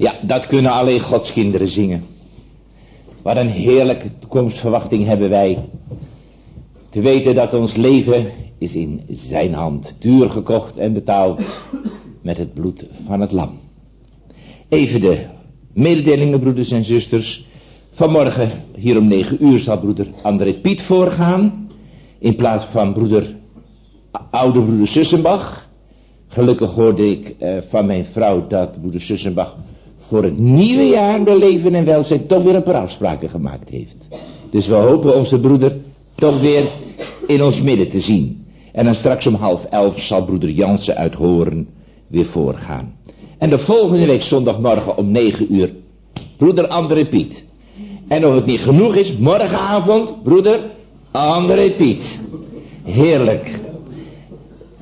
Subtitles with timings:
[0.00, 2.04] Ja, dat kunnen alleen Gods kinderen zingen.
[3.22, 5.68] Wat een heerlijke toekomstverwachting hebben wij.
[6.90, 8.26] Te weten dat ons leven
[8.58, 11.42] is in zijn hand, duur gekocht en betaald
[12.22, 13.58] met het bloed van het lam.
[14.68, 15.24] Even de
[15.72, 17.44] mededelingen, broeders en zusters.
[17.90, 21.68] Vanmorgen, hier om negen uur, zal broeder André Piet voorgaan.
[22.18, 23.36] In plaats van broeder,
[24.30, 25.68] oude broeder Sussenbach.
[26.26, 29.56] Gelukkig hoorde ik uh, van mijn vrouw dat broeder Sussenbach
[30.10, 33.96] voor het nieuwe jaar door leven en welzijn toch weer een paar afspraken gemaakt heeft.
[34.50, 35.76] Dus we hopen onze broeder
[36.14, 36.68] toch weer
[37.26, 38.46] in ons midden te zien.
[38.72, 41.68] En dan straks om half elf zal broeder Jansen uit Horen
[42.06, 42.94] weer voorgaan.
[43.38, 45.72] En de volgende week zondagmorgen om negen uur
[46.36, 47.44] broeder André Piet.
[48.08, 50.60] En of het niet genoeg is, morgenavond broeder
[51.10, 52.20] André Piet.
[52.84, 53.60] Heerlijk.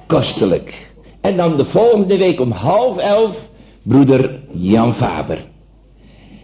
[0.06, 0.92] Kostelijk.
[1.20, 3.48] En dan de volgende week om half elf
[3.88, 5.47] broeder Jan Faber.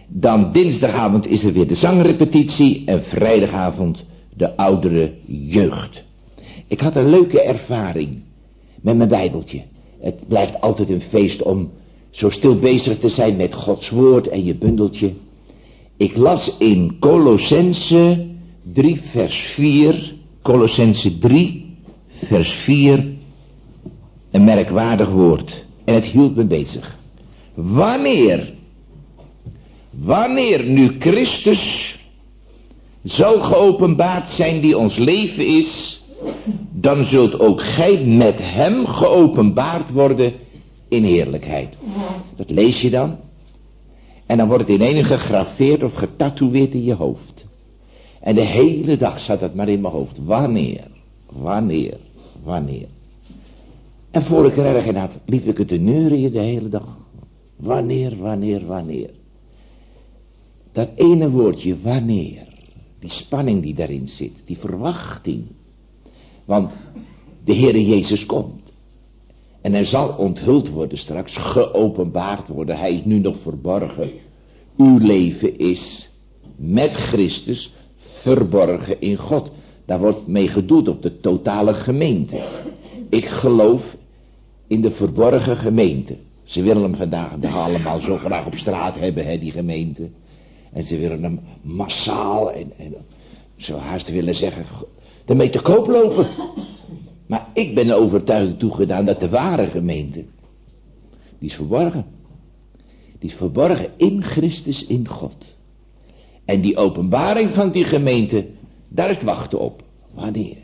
[0.07, 6.03] Dan dinsdagavond is er weer de zangrepetitie en vrijdagavond de oudere jeugd.
[6.67, 8.21] Ik had een leuke ervaring
[8.81, 9.61] met mijn bijbeltje.
[9.99, 11.71] Het blijft altijd een feest om
[12.09, 15.13] zo stil bezig te zijn met Gods woord en je bundeltje.
[15.97, 18.27] Ik las in Colossense
[18.73, 21.65] 3 vers 4, Colossense 3
[22.07, 23.05] vers 4,
[24.31, 25.65] een merkwaardig woord.
[25.83, 27.03] En het hield me bezig.
[27.55, 28.53] Wanneer,
[29.89, 31.95] wanneer nu Christus
[33.03, 36.03] zou geopenbaard zijn die ons leven is,
[36.71, 40.33] dan zult ook gij met hem geopenbaard worden
[40.87, 41.77] in heerlijkheid.
[42.35, 43.17] Dat lees je dan.
[44.25, 47.45] En dan wordt het in een gegraveerd of getatoeëerd in je hoofd.
[48.21, 50.17] En de hele dag zat het maar in mijn hoofd.
[50.25, 50.87] Wanneer,
[51.31, 51.97] wanneer,
[52.43, 52.87] wanneer.
[54.11, 56.97] En voor ik er erg in had, liep ik het te neurien de hele dag.
[57.55, 59.09] Wanneer, wanneer, wanneer.
[60.71, 62.47] Dat ene woordje, wanneer.
[62.99, 65.45] Die spanning die daarin zit, die verwachting.
[66.45, 66.71] Want
[67.43, 68.73] de Heere Jezus komt.
[69.61, 72.77] En hij zal onthuld worden straks, geopenbaard worden.
[72.77, 74.11] Hij is nu nog verborgen.
[74.77, 76.09] Uw leven is
[76.55, 79.51] met Christus verborgen in God.
[79.85, 82.43] Daar wordt mee gedoeld op de totale gemeente.
[83.09, 83.97] Ik geloof
[84.67, 86.15] in de verborgen gemeente.
[86.45, 90.09] Ze willen hem vandaag de allemaal zo graag op straat hebben, hè, die gemeente.
[90.73, 92.95] En ze willen hem massaal en, en
[93.55, 94.65] zo haast willen zeggen,
[95.25, 96.27] ermee te koop lopen.
[97.27, 100.25] Maar ik ben overtuigd toegedaan dat de ware gemeente,
[101.39, 102.05] die is verborgen.
[103.19, 105.35] Die is verborgen in Christus, in God.
[106.45, 108.45] En die openbaring van die gemeente,
[108.87, 109.83] daar is het wachten op.
[110.13, 110.57] Wanneer?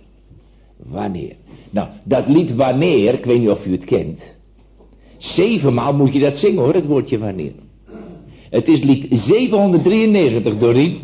[0.78, 1.36] Wanneer?
[1.70, 4.40] Nou, dat lied wanneer, ik weet niet of u het kent.
[5.22, 7.52] Zevenmaal moet je dat zingen hoor, het woordje wanneer.
[8.50, 11.00] Het is lied 793, Dorien.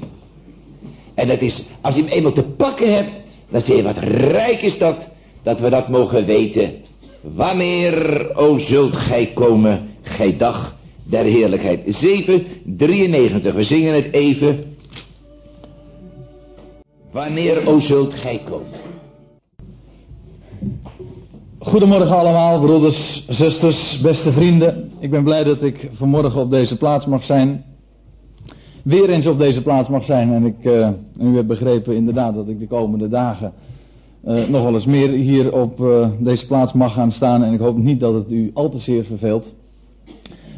[1.14, 3.12] En dat is, als je hem eenmaal te pakken hebt,
[3.50, 5.08] dan zie je wat rijk is dat,
[5.44, 6.74] dat we dat mogen weten.
[7.22, 11.82] Wanneer, o zult gij komen, gij dag der heerlijkheid.
[11.86, 14.64] 793, we zingen het even.
[17.12, 18.87] Wanneer, o zult gij komen.
[21.68, 24.92] Goedemorgen allemaal, broeders, zusters, beste vrienden.
[25.00, 27.64] Ik ben blij dat ik vanmorgen op deze plaats mag zijn.
[28.84, 30.34] Weer eens op deze plaats mag zijn.
[30.34, 30.90] En ik, uh,
[31.20, 33.54] u hebt begrepen inderdaad dat ik de komende dagen
[34.26, 37.44] uh, nog wel eens meer hier op uh, deze plaats mag gaan staan.
[37.44, 39.54] En ik hoop niet dat het u al te zeer verveelt.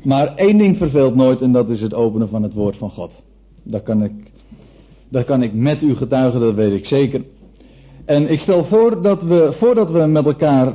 [0.03, 3.21] Maar één ding verveelt nooit en dat is het openen van het woord van God.
[3.63, 4.11] Dat kan ik,
[5.09, 7.21] dat kan ik met u getuigen, dat weet ik zeker.
[8.05, 10.73] En ik stel voor dat we, voordat we met elkaar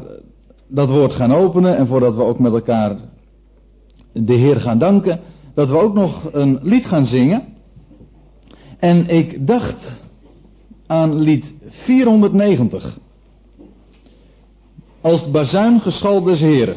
[0.75, 2.97] dat woord gaan openen en voordat we ook met elkaar
[4.13, 5.21] de Heer gaan danken,
[5.55, 7.45] dat we ook nog een lied gaan zingen.
[8.79, 10.01] En ik dacht
[10.87, 12.99] aan lied 490.
[15.01, 16.77] Als het bazuin geschal des Heren.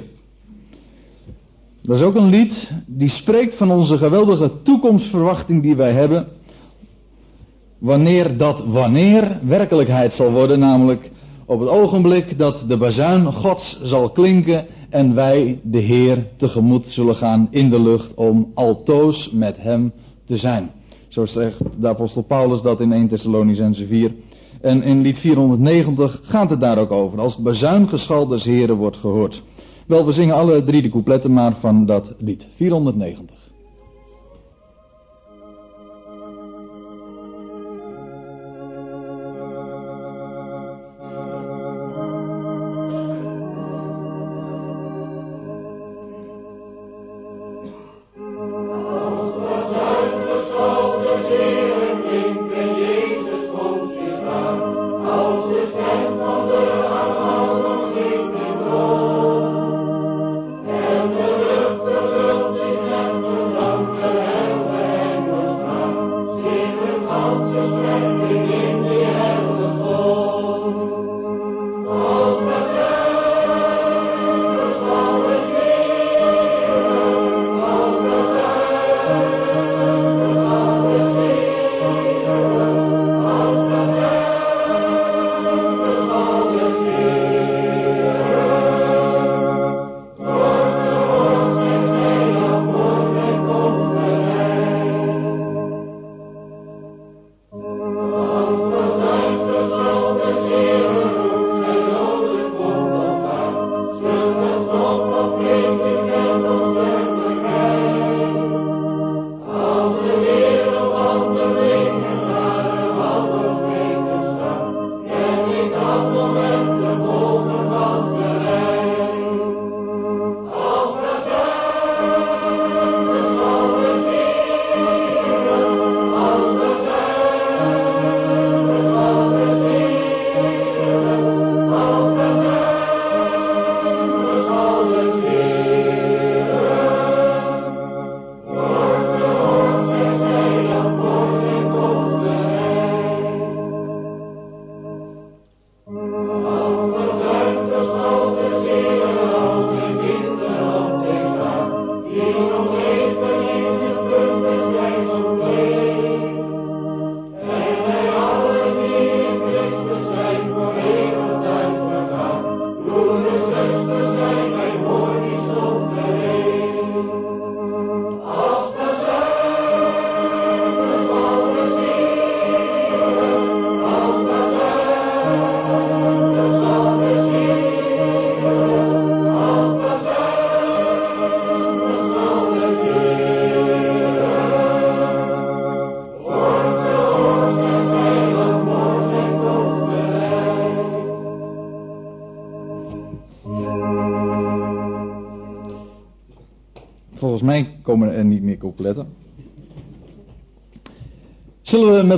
[1.82, 6.28] Dat is ook een lied die spreekt van onze geweldige toekomstverwachting die wij hebben.
[7.78, 11.12] Wanneer dat wanneer werkelijkheid zal worden, namelijk
[11.48, 17.16] op het ogenblik dat de bazuin Gods zal klinken en wij de Heer tegemoet zullen
[17.16, 19.92] gaan in de lucht om altoos met Hem
[20.26, 20.72] te zijn.
[21.08, 24.14] Zo zegt de apostel Paulus dat in 1 Thessalonicense 4.
[24.62, 27.20] En in lied 490 gaat het daar ook over.
[27.20, 29.44] Als het bazuingeschal des Heren wordt gehoord.
[29.86, 32.48] Wel, we zingen alle drie de coupletten maar van dat lied.
[32.56, 33.37] 490.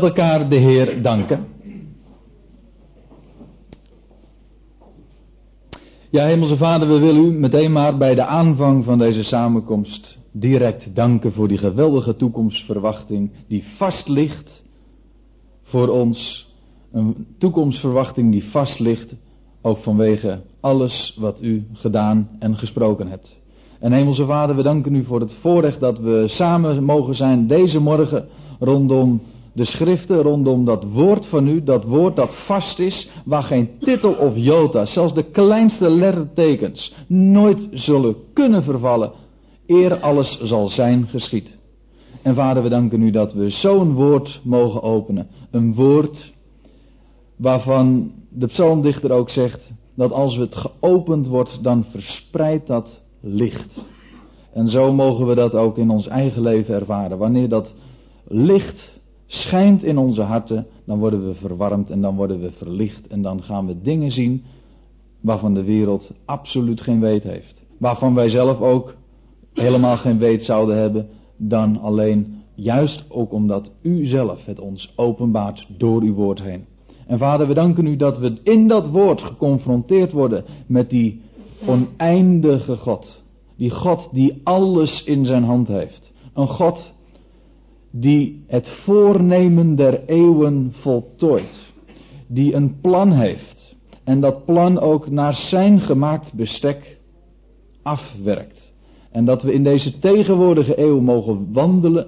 [0.01, 1.47] Met elkaar de Heer danken?
[6.09, 10.95] Ja, Hemelse Vader, we willen u meteen maar bij de aanvang van deze samenkomst direct
[10.95, 14.63] danken voor die geweldige toekomstverwachting die vast ligt
[15.63, 16.47] voor ons.
[16.91, 19.13] Een toekomstverwachting die vast ligt
[19.61, 23.39] ook vanwege alles wat u gedaan en gesproken hebt.
[23.79, 27.79] En Hemelse Vader, we danken u voor het voorrecht dat we samen mogen zijn deze
[27.79, 28.27] morgen
[28.59, 29.21] rondom
[29.59, 34.13] de schriften, rondom dat woord van u, dat woord dat vast is, waar geen titel
[34.13, 39.11] of jota, zelfs de kleinste lettertekens, nooit zullen kunnen vervallen,
[39.65, 41.57] eer alles zal zijn geschied.
[42.21, 45.27] En Vader, we danken u dat we zo'n woord mogen openen.
[45.51, 46.33] Een woord
[47.35, 53.81] waarvan de psalmdichter ook zegt dat als het geopend wordt, dan verspreidt dat licht.
[54.53, 57.17] En zo mogen we dat ook in ons eigen leven ervaren.
[57.17, 57.73] Wanneer dat
[58.27, 58.98] licht
[59.31, 63.43] schijnt in onze harten, dan worden we verwarmd en dan worden we verlicht en dan
[63.43, 64.43] gaan we dingen zien
[65.21, 67.61] waarvan de wereld absoluut geen weet heeft.
[67.77, 68.95] Waarvan wij zelf ook
[69.53, 75.67] helemaal geen weet zouden hebben dan alleen juist ook omdat u zelf het ons openbaart
[75.77, 76.65] door uw woord heen.
[77.07, 81.21] En vader, we danken u dat we in dat woord geconfronteerd worden met die
[81.65, 83.23] oneindige God.
[83.55, 86.13] Die God die alles in zijn hand heeft.
[86.33, 86.93] Een God
[87.91, 91.73] die het voornemen der eeuwen voltooit.
[92.27, 93.75] Die een plan heeft.
[94.03, 96.97] En dat plan ook naar zijn gemaakt bestek
[97.81, 98.73] afwerkt.
[99.11, 102.07] En dat we in deze tegenwoordige eeuw mogen wandelen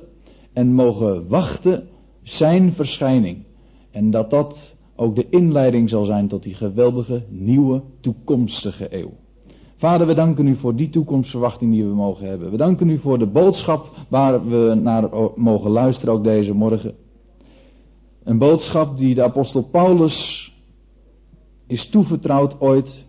[0.53, 1.87] en mogen wachten
[2.23, 3.43] zijn verschijning.
[3.91, 9.11] En dat dat ook de inleiding zal zijn tot die geweldige nieuwe toekomstige eeuw.
[9.81, 12.51] Vader, we danken u voor die toekomstverwachting die we mogen hebben.
[12.51, 16.95] We danken u voor de boodschap waar we naar mogen luisteren ook deze morgen.
[18.23, 20.51] Een boodschap die de apostel Paulus
[21.67, 23.05] is toevertrouwd ooit.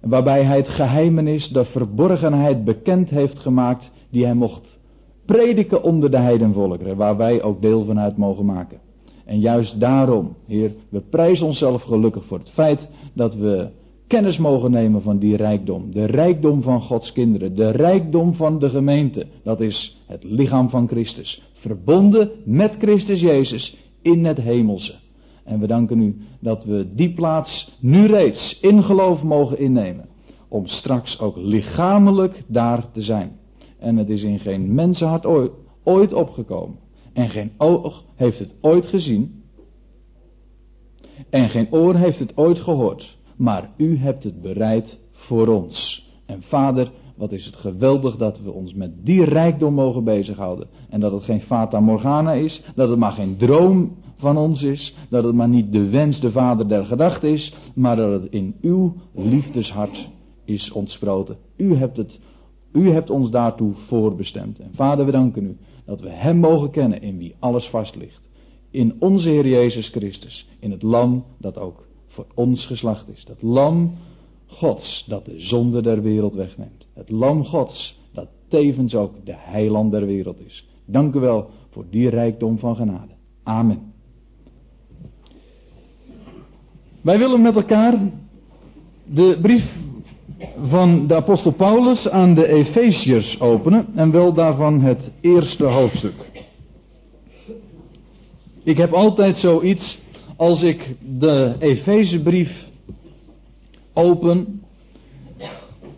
[0.00, 4.78] Waarbij hij het geheimenis, de verborgenheid bekend heeft gemaakt die hij mocht
[5.24, 6.96] prediken onder de heidenvolkeren.
[6.96, 8.80] Waar wij ook deel van uit mogen maken.
[9.24, 13.68] En juist daarom, Heer, we prijzen onszelf gelukkig voor het feit dat we
[14.08, 15.92] kennis mogen nemen van die rijkdom.
[15.92, 17.54] De rijkdom van Gods kinderen.
[17.54, 19.26] De rijkdom van de gemeente.
[19.42, 21.42] Dat is het lichaam van Christus.
[21.52, 24.94] Verbonden met Christus Jezus in het hemelse.
[25.44, 30.08] En we danken u dat we die plaats nu reeds in geloof mogen innemen.
[30.48, 33.38] Om straks ook lichamelijk daar te zijn.
[33.78, 35.26] En het is in geen mensenhart
[35.82, 36.78] ooit opgekomen.
[37.12, 39.42] En geen oog heeft het ooit gezien.
[41.30, 46.06] En geen oor heeft het ooit gehoord maar u hebt het bereid voor ons.
[46.26, 50.68] En vader, wat is het geweldig dat we ons met die rijkdom mogen bezighouden.
[50.88, 54.96] En dat het geen fata morgana is, dat het maar geen droom van ons is,
[55.08, 58.54] dat het maar niet de wens, de vader der gedachte is, maar dat het in
[58.60, 60.08] uw liefdeshart
[60.44, 61.36] is ontsproten.
[61.56, 62.20] U hebt het,
[62.72, 64.58] u hebt ons daartoe voorbestemd.
[64.58, 68.20] En vader, we danken u dat we hem mogen kennen in wie alles vast ligt.
[68.70, 71.87] In onze Heer Jezus Christus, in het lam dat ook
[72.18, 73.24] voor ons geslacht is.
[73.24, 73.92] Dat lam
[74.46, 76.86] Gods dat de zonde der wereld wegneemt.
[76.92, 80.68] Het lam Gods dat tevens ook de heiland der wereld is.
[80.84, 83.12] Dank u wel voor die rijkdom van genade.
[83.42, 83.92] Amen.
[87.00, 87.98] Wij willen met elkaar
[89.04, 89.78] de brief
[90.62, 96.14] van de apostel Paulus aan de Efeziërs openen en wel daarvan het eerste hoofdstuk.
[98.62, 99.98] Ik heb altijd zoiets
[100.38, 102.66] als ik de Efezebrief
[103.92, 104.62] open,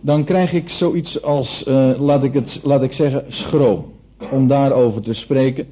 [0.00, 3.84] dan krijg ik zoiets als, uh, laat, ik het, laat ik zeggen, schroom.
[4.30, 5.66] Om daarover te spreken.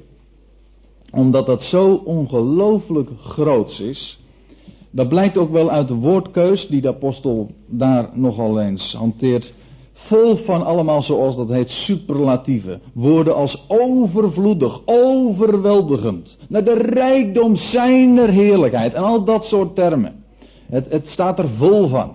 [1.11, 4.19] Omdat dat zo ongelooflijk groots is.
[4.91, 9.53] Dat blijkt ook wel uit de woordkeus die de apostel daar nogal eens hanteert.
[10.05, 12.79] Vol van allemaal, zoals dat heet, superlatieve.
[12.93, 16.37] Woorden als overvloedig, overweldigend.
[16.49, 18.93] Naar de rijkdom zijner heerlijkheid.
[18.93, 20.23] En al dat soort termen.
[20.69, 22.11] Het, het staat er vol van.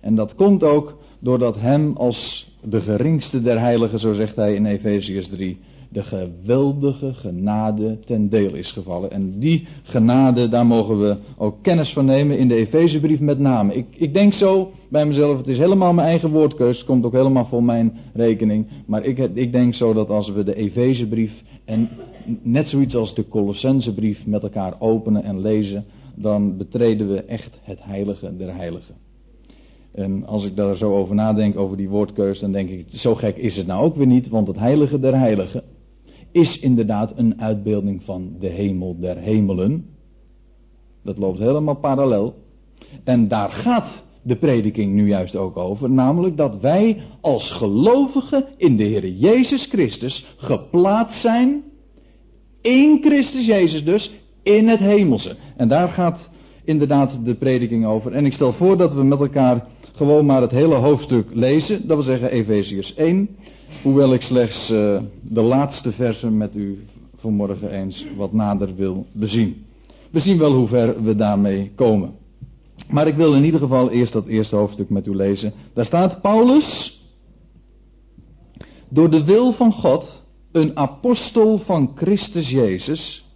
[0.00, 4.66] En dat komt ook doordat hem als de geringste der heiligen, zo zegt hij in
[4.66, 9.10] Efeziërs 3, de geweldige genade ten deel is gevallen.
[9.10, 13.74] En die genade, daar mogen we ook kennis van nemen in de Efezebrief met name.
[13.74, 17.12] Ik, ik denk zo bij mezelf, het is helemaal mijn eigen woordkeus, het komt ook
[17.12, 18.66] helemaal voor mijn rekening.
[18.86, 21.88] Maar ik, ik denk zo dat als we de Efezebrief en
[22.42, 27.78] net zoiets als de Colossensebrief met elkaar openen en lezen, dan betreden we echt het
[27.82, 28.94] heilige der heiligen.
[29.92, 33.36] En als ik daar zo over nadenk, over die woordkeus, dan denk ik, zo gek
[33.36, 35.62] is het nou ook weer niet, want het heilige der heiligen
[36.32, 39.86] is inderdaad een uitbeelding van de hemel der hemelen.
[41.02, 42.34] Dat loopt helemaal parallel.
[43.04, 45.90] En daar gaat de prediking nu juist ook over.
[45.90, 51.62] Namelijk dat wij als gelovigen in de Heer Jezus Christus geplaatst zijn.
[52.60, 54.14] In Christus Jezus dus.
[54.42, 55.36] In het hemelse.
[55.56, 56.30] En daar gaat
[56.64, 58.12] inderdaad de prediking over.
[58.12, 61.78] En ik stel voor dat we met elkaar gewoon maar het hele hoofdstuk lezen.
[61.86, 63.36] Dat wil zeggen Efeziërs 1.
[63.82, 66.84] Hoewel ik slechts uh, de laatste versen met u
[67.16, 69.64] vanmorgen eens wat nader wil bezien.
[70.10, 72.14] We zien wel hoe ver we daarmee komen.
[72.90, 75.52] Maar ik wil in ieder geval eerst dat eerste hoofdstuk met u lezen.
[75.72, 77.00] Daar staat Paulus,
[78.88, 83.26] door de wil van God, een apostel van Christus Jezus,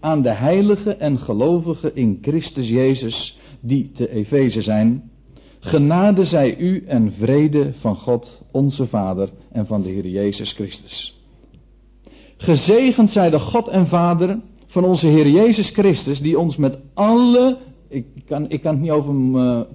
[0.00, 5.10] aan de heiligen en gelovigen in Christus Jezus, die te Efeze zijn.
[5.60, 11.18] Genade zij u en vrede van God, onze Vader, en van de Heer Jezus Christus.
[12.36, 17.58] Gezegend zij de God en Vader van onze Heer Jezus Christus, die ons met alle
[17.94, 19.66] ik, kan, ik, kan het niet over me,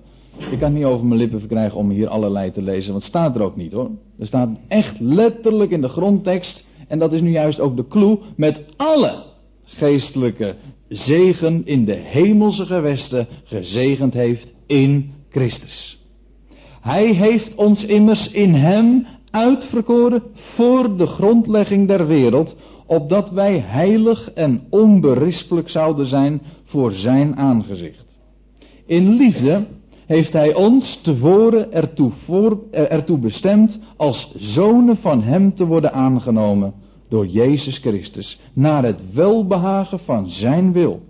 [0.51, 3.35] ik kan niet over mijn lippen verkrijgen om hier allerlei te lezen, want het staat
[3.35, 3.89] er ook niet hoor.
[4.19, 8.19] Er staat echt letterlijk in de grondtekst, en dat is nu juist ook de clue,
[8.35, 9.23] met alle
[9.63, 10.55] geestelijke
[10.87, 15.98] zegen in de hemelse gewesten gezegend heeft in Christus.
[16.81, 22.55] Hij heeft ons immers in Hem uitverkoren voor de grondlegging der wereld,
[22.85, 28.17] opdat wij heilig en onberispelijk zouden zijn voor Zijn aangezicht.
[28.85, 29.65] In liefde
[30.05, 35.93] heeft hij ons tevoren ertoe, voor, eh, ertoe bestemd als zonen van hem te worden
[35.93, 36.73] aangenomen
[37.09, 41.01] door Jezus Christus, naar het welbehagen van zijn wil.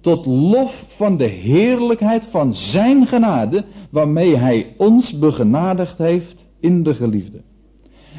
[0.00, 6.94] Tot lof van de heerlijkheid van zijn genade, waarmee hij ons begenadigd heeft in de
[6.94, 7.40] geliefde.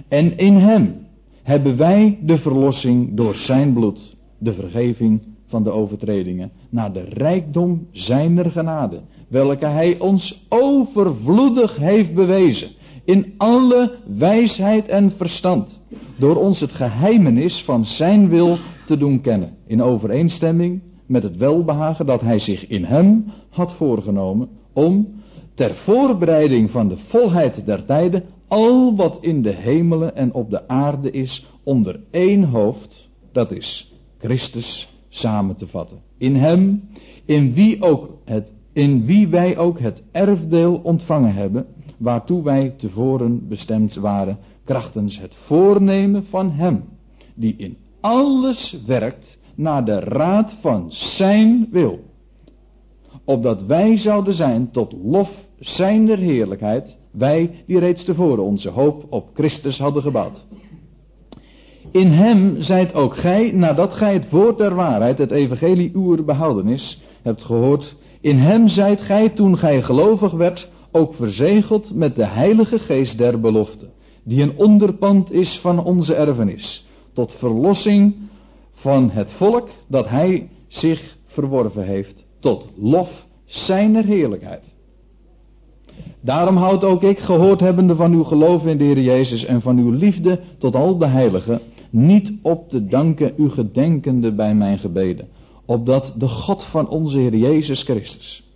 [0.08, 0.96] En in hem
[1.44, 7.88] hebben wij de verlossing door zijn bloed, de vergeving van de overtredingen, naar de rijkdom
[7.92, 12.70] zijner genade, welke hij ons overvloedig heeft bewezen,
[13.04, 15.80] in alle wijsheid en verstand,
[16.18, 22.06] door ons het geheimenis van zijn wil te doen kennen, in overeenstemming met het welbehagen
[22.06, 25.08] dat hij zich in hem had voorgenomen, om
[25.60, 30.68] ter voorbereiding van de volheid der tijden al wat in de hemelen en op de
[30.68, 36.02] aarde is onder één hoofd, dat is Christus samen te vatten.
[36.18, 36.90] In hem,
[37.26, 41.66] in wie, ook het, in wie wij ook het erfdeel ontvangen hebben,
[41.98, 46.84] waartoe wij tevoren bestemd waren, krachtens het voornemen van hem,
[47.36, 52.00] die in alles werkt naar de raad van zijn wil.
[53.24, 59.30] Opdat wij zouden zijn tot lof zijner heerlijkheid, wij die reeds tevoren onze hoop op
[59.34, 60.46] Christus hadden gebouwd.
[61.92, 67.02] In hem zijt ook gij, nadat gij het woord der waarheid, het evangelie uwer behoudenis,
[67.22, 72.80] hebt gehoord, in hem zijt gij, toen gij gelovig werd, ook verzegeld met de heilige
[72.80, 73.90] geest der belofte,
[74.24, 78.16] die een onderpand is van onze erfenis, tot verlossing
[78.72, 84.78] van het volk dat hij zich verworven heeft, tot lof zijner heerlijkheid.
[86.22, 89.78] Daarom houd ook ik, gehoord hebbende van uw geloof in de Heer Jezus en van
[89.78, 95.28] uw liefde tot al de heiligen, niet op te danken u gedenkende bij mijn gebeden,
[95.66, 98.50] opdat de God van onze Heer Jezus Christus,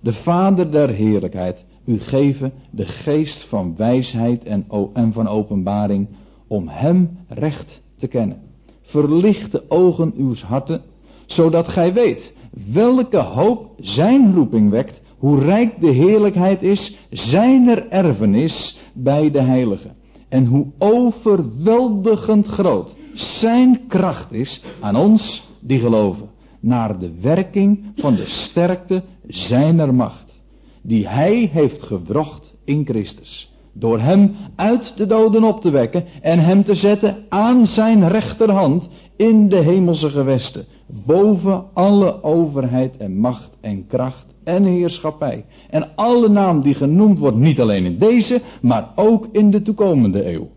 [0.00, 6.08] de Vader der heerlijkheid, u geven de geest van wijsheid en, en van openbaring,
[6.46, 8.40] om Hem recht te kennen.
[8.82, 10.80] Verlicht de ogen uws harten,
[11.26, 12.34] zodat gij weet
[12.72, 19.94] welke hoop Zijn roeping wekt, hoe rijk de heerlijkheid is, Zijner erfenis bij de heiligen.
[20.28, 26.28] En hoe overweldigend groot zijn kracht is aan ons die geloven,
[26.60, 30.42] naar de werking van de sterkte zijner macht,
[30.80, 36.38] die hij heeft gewrocht in Christus, door hem uit de doden op te wekken en
[36.38, 43.50] hem te zetten aan zijn rechterhand in de hemelse gewesten, boven alle overheid en macht
[43.60, 45.44] en kracht en heerschappij.
[45.70, 50.32] En alle naam die genoemd wordt, niet alleen in deze, maar ook in de toekomende
[50.32, 50.48] eeuw.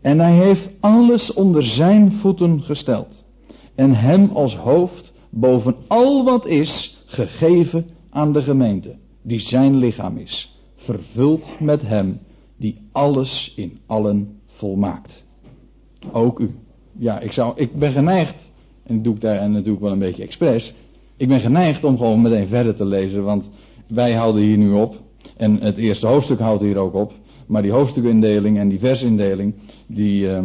[0.00, 3.24] En hij heeft alles onder zijn voeten gesteld.
[3.74, 10.16] En hem als hoofd boven al wat is gegeven aan de gemeente, die zijn lichaam
[10.16, 10.60] is.
[10.74, 12.18] Vervuld met hem
[12.56, 15.24] die alles in allen volmaakt.
[16.12, 16.54] Ook u.
[16.98, 18.50] Ja, ik, zou, ik ben geneigd,
[18.82, 20.74] en doe ik daar natuurlijk wel een beetje expres,
[21.20, 23.50] ik ben geneigd om gewoon meteen verder te lezen, want
[23.86, 24.96] wij houden hier nu op.
[25.36, 27.12] En het eerste hoofdstuk houdt hier ook op.
[27.46, 29.54] Maar die hoofdstukindeling en die versindeling,
[29.86, 30.44] die uh,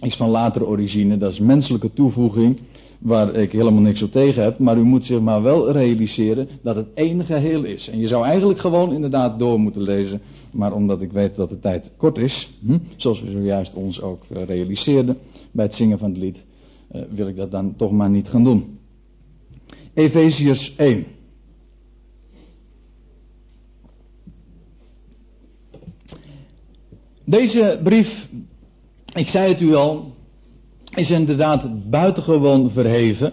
[0.00, 1.18] is van latere origine.
[1.18, 2.58] Dat is menselijke toevoeging,
[2.98, 4.58] waar ik helemaal niks op tegen heb.
[4.58, 7.88] Maar u moet zich maar wel realiseren dat het één geheel is.
[7.88, 10.20] En je zou eigenlijk gewoon inderdaad door moeten lezen.
[10.50, 14.22] Maar omdat ik weet dat de tijd kort is, hm, zoals we zojuist ons ook
[14.32, 15.18] uh, realiseerden
[15.50, 16.44] bij het zingen van het lied,
[16.92, 18.78] uh, wil ik dat dan toch maar niet gaan doen.
[19.98, 21.06] Efeziërs 1.
[27.24, 28.28] Deze brief,
[29.14, 30.14] ik zei het u al,
[30.94, 33.32] is inderdaad buitengewoon verheven.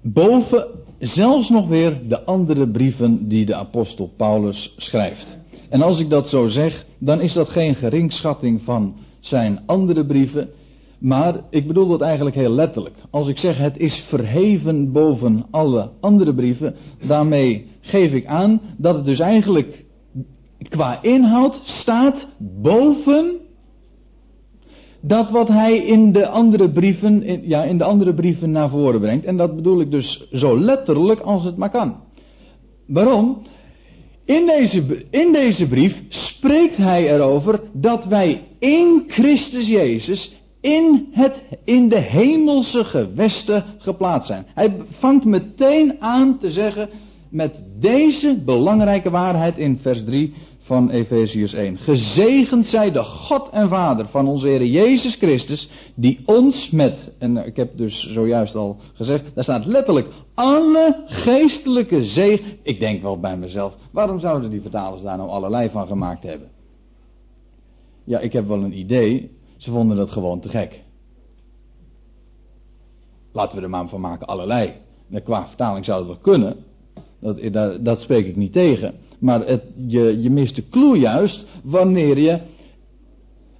[0.00, 0.66] Boven
[0.98, 5.38] zelfs nog weer de andere brieven die de apostel Paulus schrijft.
[5.68, 10.50] En als ik dat zo zeg, dan is dat geen geringschatting van zijn andere brieven.
[11.02, 12.96] Maar ik bedoel dat eigenlijk heel letterlijk.
[13.10, 16.74] Als ik zeg het is verheven boven alle andere brieven,
[17.06, 19.84] daarmee geef ik aan dat het dus eigenlijk
[20.68, 23.30] qua inhoud staat boven
[25.00, 29.24] dat wat hij in de andere brieven, ja, in de andere brieven naar voren brengt.
[29.24, 31.96] En dat bedoel ik dus zo letterlijk als het maar kan.
[32.86, 33.42] Waarom?
[34.24, 41.44] In deze, in deze brief spreekt hij erover dat wij in Christus Jezus in, het,
[41.64, 44.46] in de hemelse gewesten geplaatst zijn.
[44.54, 46.88] Hij vangt meteen aan te zeggen
[47.28, 51.78] met deze belangrijke waarheid in vers 3 van Efeziërs 1.
[51.78, 57.36] Gezegend zij de God en Vader van onze Heer Jezus Christus, die ons met, en
[57.36, 62.56] ik heb dus zojuist al gezegd, daar staat letterlijk alle geestelijke zegen.
[62.62, 66.48] Ik denk wel bij mezelf, waarom zouden die vertalers daar nou allerlei van gemaakt hebben?
[68.04, 69.30] Ja, ik heb wel een idee.
[69.62, 70.82] Ze vonden dat gewoon te gek.
[73.32, 74.72] Laten we er maar van maken, allerlei.
[75.24, 76.56] Qua vertaling zou het wel kunnen.
[77.20, 78.94] Dat, dat, dat spreek ik niet tegen.
[79.18, 82.40] Maar het, je, je mist de clue juist wanneer je,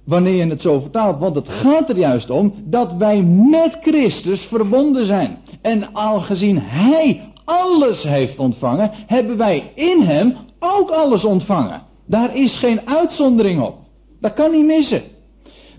[0.03, 1.19] wanneer je het zo vertaalt.
[1.19, 5.37] Want het gaat er juist om dat wij met Christus verbonden zijn.
[5.61, 11.81] En aangezien Hij alles heeft ontvangen, hebben wij in Hem ook alles ontvangen.
[12.05, 13.77] Daar is geen uitzondering op.
[14.19, 15.12] Dat kan niet missen.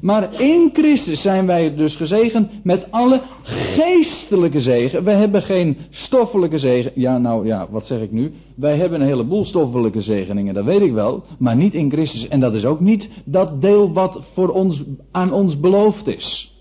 [0.04, 5.04] Maar in Christus zijn wij dus gezegend met alle geestelijke zegen.
[5.04, 6.92] We hebben geen stoffelijke zegen.
[6.94, 8.32] Ja, nou ja, wat zeg ik nu?
[8.54, 11.24] Wij hebben een heleboel stoffelijke zegeningen, dat weet ik wel.
[11.38, 12.28] Maar niet in Christus.
[12.28, 16.54] En dat is ook niet dat deel wat voor ons, aan ons beloofd is.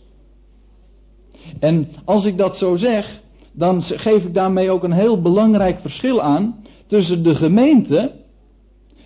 [1.60, 6.22] En als ik dat zo zeg, dan geef ik daarmee ook een heel belangrijk verschil
[6.22, 8.12] aan tussen de gemeente,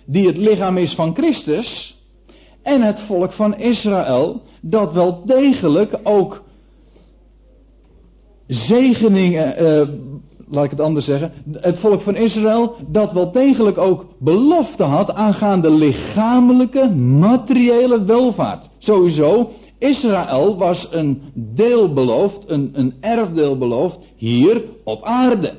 [0.06, 1.97] die het lichaam is van Christus,
[2.68, 6.42] en het volk van Israël, dat wel degelijk ook
[8.46, 9.88] zegeningen, uh,
[10.48, 15.12] laat ik het anders zeggen, het volk van Israël dat wel degelijk ook belofte had
[15.12, 18.68] aangaande lichamelijke, materiële welvaart.
[18.78, 25.54] Sowieso, Israël was een deel beloofd, een, een erfdeel beloofd, hier op aarde.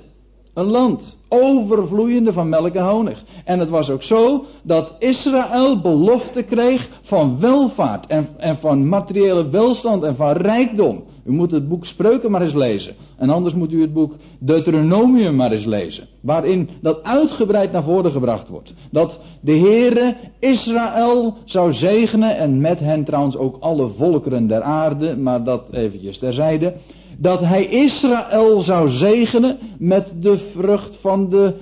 [0.54, 3.24] Een land overvloeiende van melk en honig.
[3.46, 9.50] En het was ook zo dat Israël belofte kreeg van welvaart en, en van materiële
[9.50, 11.04] welstand en van rijkdom.
[11.24, 12.96] U moet het boek Spreuken maar eens lezen.
[13.18, 16.08] En anders moet u het boek Deuteronomium maar eens lezen.
[16.22, 18.74] Waarin dat uitgebreid naar voren gebracht wordt.
[18.92, 25.18] Dat de Heere Israël zou zegenen en met hen trouwens ook alle volkeren der aarde.
[25.18, 26.74] Maar dat eventjes terzijde
[27.22, 31.54] dat hij Israël zou zegenen met de vrucht van de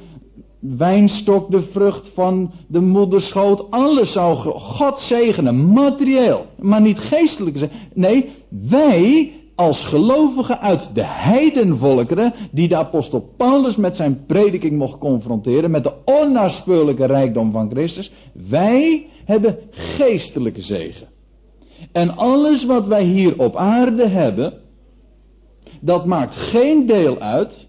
[0.60, 3.72] wijnstok, de vrucht van de moederschoot.
[3.72, 7.70] Alles zou God zegenen, materieel, maar niet geestelijk.
[7.94, 14.98] Nee, wij als gelovigen uit de heidenvolkeren, die de apostel Paulus met zijn prediking mocht
[14.98, 18.12] confronteren, met de onnaspeurlijke rijkdom van Christus,
[18.50, 21.08] wij hebben geestelijke zegen.
[21.92, 24.54] En alles wat wij hier op aarde hebben,
[25.82, 27.68] dat maakt geen deel uit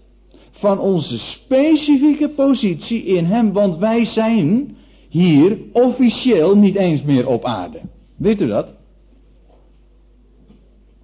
[0.51, 4.77] van onze specifieke positie in Hem, want wij zijn
[5.09, 7.79] hier officieel niet eens meer op aarde.
[8.15, 8.73] Weet u dat?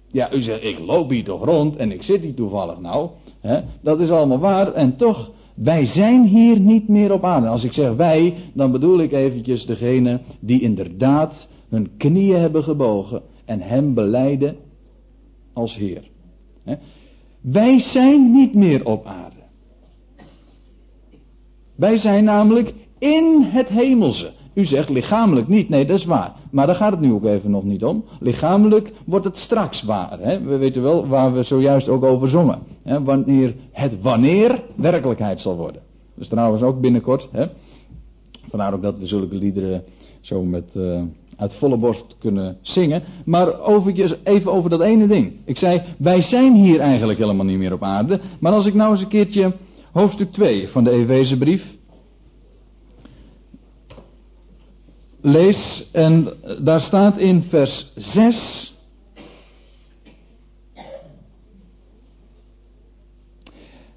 [0.06, 3.10] Ja, u zegt, ik loop hier toch rond en ik zit hier toevallig nou.
[3.40, 3.60] Hè?
[3.80, 7.46] Dat is allemaal waar en toch, wij zijn hier niet meer op aarde.
[7.46, 13.22] Als ik zeg wij, dan bedoel ik eventjes degene die inderdaad hun knieën hebben gebogen
[13.44, 14.56] en Hem beleiden
[15.52, 16.10] als Heer.
[17.52, 19.36] Wij zijn niet meer op aarde.
[21.74, 24.32] Wij zijn namelijk in het hemelse.
[24.54, 26.32] U zegt lichamelijk niet, nee dat is waar.
[26.50, 28.04] Maar daar gaat het nu ook even nog niet om.
[28.20, 30.18] Lichamelijk wordt het straks waar.
[30.20, 30.40] Hè?
[30.40, 32.58] We weten wel waar we zojuist ook over zongen.
[32.82, 33.02] Hè?
[33.02, 35.82] Wanneer het wanneer werkelijkheid zal worden.
[36.14, 37.28] Dus trouwens ook binnenkort.
[37.32, 37.46] Hè?
[38.48, 39.84] Vandaar ook dat we zulke liederen
[40.20, 41.02] zo met, uh,
[41.36, 43.02] uit volle borst kunnen zingen.
[43.24, 43.60] Maar
[44.24, 45.32] even over dat ene ding.
[45.44, 48.20] Ik zei, wij zijn hier eigenlijk helemaal niet meer op aarde.
[48.40, 49.52] Maar als ik nou eens een keertje
[49.92, 51.76] hoofdstuk 2 van de Efezebrief
[55.26, 55.88] lees.
[55.92, 58.74] En daar staat in vers 6.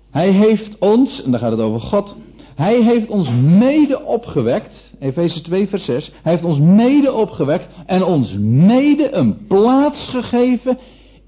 [0.09, 2.15] Hij heeft ons, en dan gaat het over God,
[2.59, 8.03] hij heeft ons mede opgewekt, Efeze 2 vers 6, hij heeft ons mede opgewekt en
[8.03, 10.77] ons mede een plaats gegeven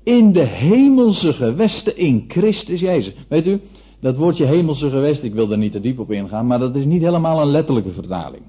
[0.04, 3.14] in de hemelse gewesten in Christus Jezus.
[3.28, 3.60] Weet u,
[4.00, 6.86] dat woordje hemelse gewest, ik wil daar niet te diep op ingaan, maar dat is
[6.86, 8.44] niet helemaal een letterlijke vertaling.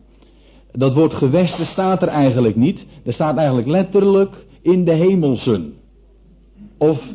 [0.72, 2.86] Dat woord gewesten staat er eigenlijk niet.
[3.04, 5.74] Er staat eigenlijk letterlijk in de hemelsen.
[6.78, 7.14] Of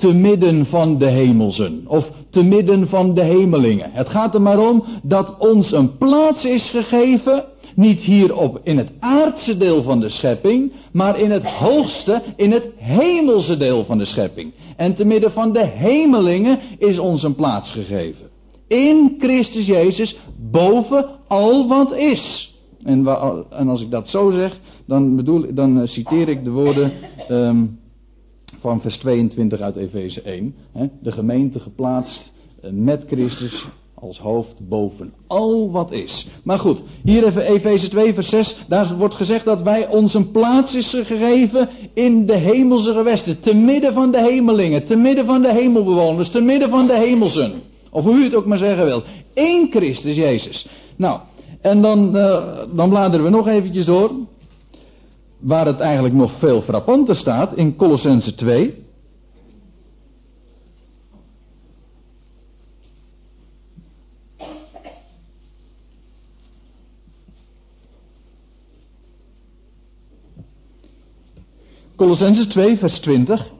[0.00, 1.84] te midden van de hemelsen.
[1.86, 3.90] Of te midden van de hemelingen.
[3.92, 7.44] Het gaat er maar om dat ons een plaats is gegeven.
[7.74, 10.72] Niet hier op in het aardse deel van de schepping.
[10.92, 14.52] Maar in het hoogste, in het hemelse deel van de schepping.
[14.76, 18.28] En te midden van de hemelingen is ons een plaats gegeven.
[18.66, 22.54] In Christus Jezus boven al wat is.
[22.84, 23.06] En,
[23.50, 26.92] en als ik dat zo zeg, dan, bedoel, dan eh, citeer ik de woorden
[27.30, 27.79] um,
[28.60, 30.54] van vers 22 uit Efeze 1.
[30.72, 32.32] Hè, de gemeente geplaatst
[32.64, 36.28] uh, met Christus als hoofd boven al wat is.
[36.42, 38.64] Maar goed, hier even Efeze 2 vers 6.
[38.68, 43.40] Daar wordt gezegd dat wij ons een plaats is gegeven in de hemelse gewesten.
[43.40, 47.52] Te midden van de hemelingen, te midden van de hemelbewoners, te midden van de hemelsen.
[47.90, 49.04] Of hoe u het ook maar zeggen wilt.
[49.34, 50.68] In Christus Jezus.
[50.96, 51.20] Nou,
[51.60, 54.10] en dan, uh, dan bladeren we nog eventjes door.
[55.40, 57.56] Waar het eigenlijk nog veel frappanter staat.
[57.56, 58.88] In Colossense 2.
[72.00, 73.52] Colossense 2, vers 20.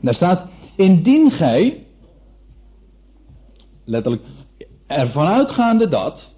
[0.00, 0.46] Daar staat,
[0.76, 1.86] indien gij,
[3.84, 4.22] letterlijk,
[4.86, 6.34] ervan uitgaande dat,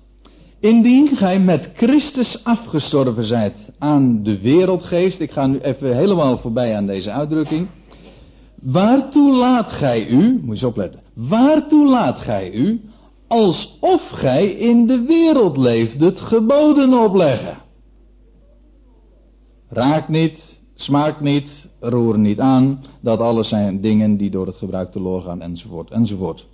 [0.60, 6.76] indien gij met Christus afgestorven zijt aan de wereldgeest, ik ga nu even helemaal voorbij
[6.76, 7.68] aan deze uitdrukking,
[8.62, 12.80] waartoe laat gij u, moet je eens opletten, waartoe laat gij u,
[13.26, 17.56] alsof gij in de wereld leeft, het geboden opleggen?
[19.68, 22.84] Raak niet, smaak niet, roer niet aan.
[23.00, 26.46] Dat alles zijn dingen die door het gebruik teloor gaan, enzovoort, enzovoort.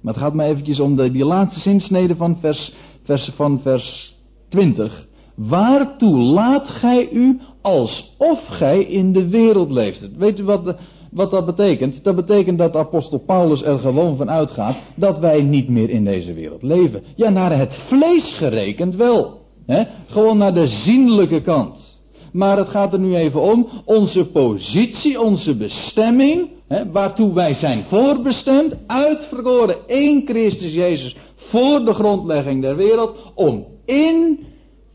[0.00, 4.16] Maar het gaat me eventjes om de, die laatste zinsnede van vers, vers, van vers
[4.48, 5.06] 20.
[5.34, 10.16] Waartoe laat gij u alsof gij in de wereld leeft?
[10.16, 10.76] Weet u wat,
[11.10, 12.04] wat dat betekent?
[12.04, 16.32] Dat betekent dat apostel Paulus er gewoon van uitgaat dat wij niet meer in deze
[16.32, 17.02] wereld leven.
[17.14, 19.40] Ja, naar het vlees gerekend wel.
[19.66, 19.84] He?
[20.06, 22.00] Gewoon naar de zienlijke kant.
[22.32, 27.84] Maar het gaat er nu even om onze positie, onze bestemming, hè, waartoe wij zijn
[27.84, 34.38] voorbestemd, uitverkoren in Christus Jezus voor de grondlegging der wereld, om in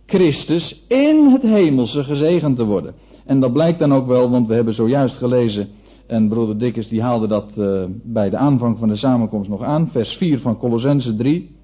[0.06, 2.94] Christus, in het hemelse gezegend te worden.
[3.26, 5.70] En dat blijkt dan ook wel, want we hebben zojuist gelezen,
[6.08, 9.90] en broeder Dikkers die haalde dat uh, bij de aanvang van de samenkomst nog aan,
[9.92, 11.56] vers 4 van Colossense 3.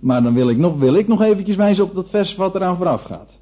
[0.00, 2.76] Maar dan wil ik nog, wil ik nog eventjes wijzen op dat vers wat eraan
[2.76, 3.35] vooraf gaat.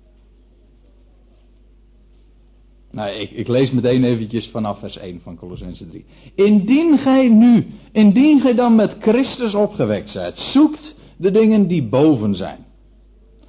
[2.95, 6.05] Nou, ik, ik, lees meteen eventjes vanaf vers 1 van Colossense 3.
[6.35, 12.35] Indien gij nu, indien gij dan met Christus opgewekt zijt, zoekt de dingen die boven
[12.35, 12.65] zijn.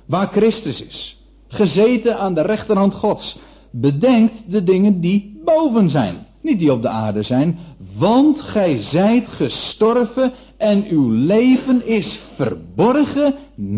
[0.06, 1.24] Waar Christus is.
[1.48, 3.38] Gezeten aan de rechterhand Gods.
[3.72, 6.26] Bedenkt de dingen die boven zijn.
[6.42, 7.58] Niet die op de aarde zijn.
[7.98, 13.36] Want gij zijt gestorven en uw leven is verborgen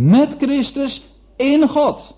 [0.07, 1.03] met Christus
[1.35, 2.15] in God.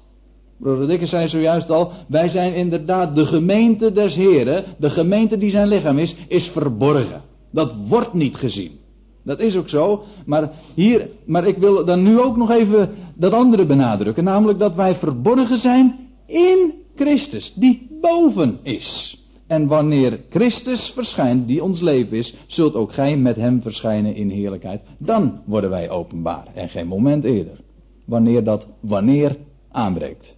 [0.60, 5.68] Broeder zei zojuist al, wij zijn inderdaad de gemeente des Heren, de gemeente die zijn
[5.68, 7.22] lichaam is, is verborgen.
[7.52, 8.72] Dat wordt niet gezien.
[9.24, 13.32] Dat is ook zo, maar hier, maar ik wil dan nu ook nog even dat
[13.32, 19.18] andere benadrukken, namelijk dat wij verborgen zijn in Christus, die boven is.
[19.48, 24.30] En wanneer Christus verschijnt, die ons leven is, zult ook gij met hem verschijnen in
[24.30, 24.82] heerlijkheid.
[24.98, 27.60] Dan worden wij openbaar en geen moment eerder.
[28.06, 29.38] Wanneer dat wanneer
[29.72, 30.38] aanbreekt.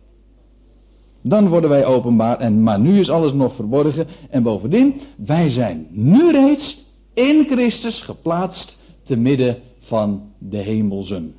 [1.22, 4.08] Dan worden wij openbaar, en, maar nu is alles nog verborgen.
[4.30, 11.36] En bovendien, wij zijn nu reeds in Christus geplaatst te midden van de hemelzen.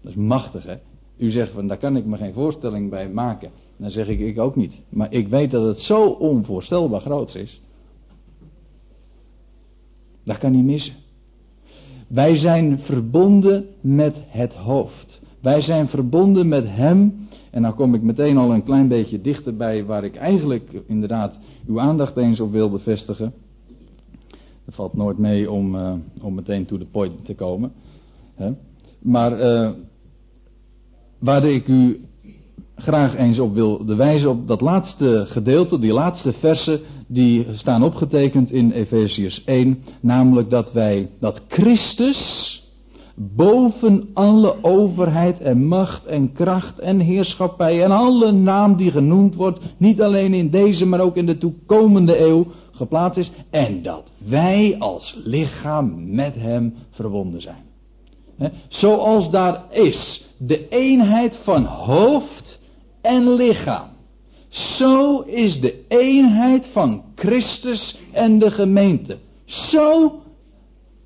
[0.00, 0.76] Dat is machtig, hè?
[1.16, 3.50] U zegt van, daar kan ik me geen voorstelling bij maken.
[3.76, 4.74] Dan zeg ik, ik ook niet.
[4.88, 7.60] Maar ik weet dat het zo onvoorstelbaar groot is.
[10.24, 10.94] Dat kan niet missen.
[12.06, 15.20] Wij zijn verbonden met het hoofd.
[15.40, 17.27] Wij zijn verbonden met Hem.
[17.58, 21.80] En nou kom ik meteen al een klein beetje dichterbij waar ik eigenlijk inderdaad uw
[21.80, 23.32] aandacht eens op wil bevestigen.
[24.64, 27.72] Het valt nooit mee om, uh, om meteen to the point te komen.
[28.34, 28.50] Hè?
[28.98, 29.70] Maar uh,
[31.18, 32.00] waar ik u
[32.76, 38.50] graag eens op wil wijzen, op dat laatste gedeelte, die laatste versen, die staan opgetekend
[38.50, 42.62] in Efeziërs 1, namelijk dat wij, dat Christus
[43.18, 49.60] boven alle overheid en macht en kracht en heerschappij en alle naam die genoemd wordt,
[49.76, 54.76] niet alleen in deze, maar ook in de toekomende eeuw geplaatst is, en dat wij
[54.78, 57.66] als lichaam met Hem verbonden zijn.
[58.68, 62.60] zoals daar is de eenheid van hoofd
[63.00, 63.88] en lichaam.
[64.48, 69.18] Zo is de eenheid van Christus en de gemeente.
[69.44, 70.12] Zo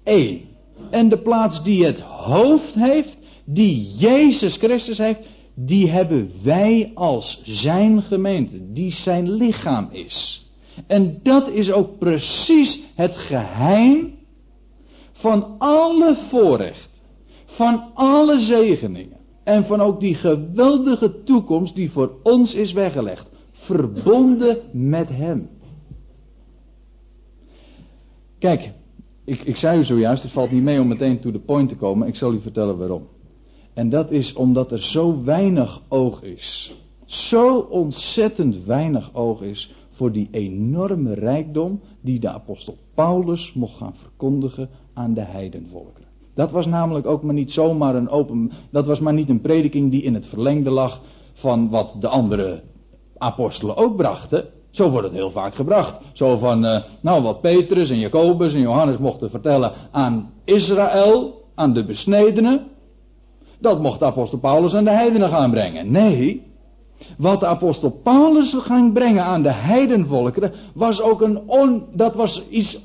[0.03, 0.52] één.
[0.91, 5.21] En de plaats die het hoofd heeft, die Jezus Christus heeft,
[5.55, 10.47] die hebben wij als zijn gemeente, die zijn lichaam is.
[10.87, 14.15] En dat is ook precies het geheim
[15.13, 16.91] van alle voorrechten,
[17.45, 24.59] van alle zegeningen en van ook die geweldige toekomst die voor ons is weggelegd, verbonden
[24.73, 25.51] met Hem.
[28.39, 28.73] Kijk,
[29.25, 31.77] ik, ik zei u zojuist, het valt niet mee om meteen to the point te
[31.77, 32.09] komen.
[32.09, 33.07] Ik zal u vertellen waarom.
[33.75, 36.77] En dat is omdat er zo weinig oog is.
[37.05, 43.95] Zo ontzettend weinig oog is voor die enorme rijkdom die de apostel Paulus mocht gaan
[43.95, 46.09] verkondigen aan de heidenvolkeren.
[46.35, 49.91] Dat was namelijk ook maar niet zomaar een open, dat was maar niet een prediking
[49.91, 51.01] die in het verlengde lag
[51.33, 52.63] van wat de andere
[53.19, 54.47] apostelen ook brachten.
[54.73, 55.95] Zo wordt het heel vaak gebracht.
[56.13, 61.73] Zo van, uh, nou wat Petrus en Jacobus en Johannes mochten vertellen aan Israël, aan
[61.73, 62.67] de besnedenen.
[63.59, 65.91] Dat mocht de apostel Paulus aan de heidenen gaan brengen.
[65.91, 66.43] Nee,
[67.17, 72.43] wat de apostel Paulus ging brengen aan de heidenvolkeren was ook een on, dat was
[72.49, 72.81] iets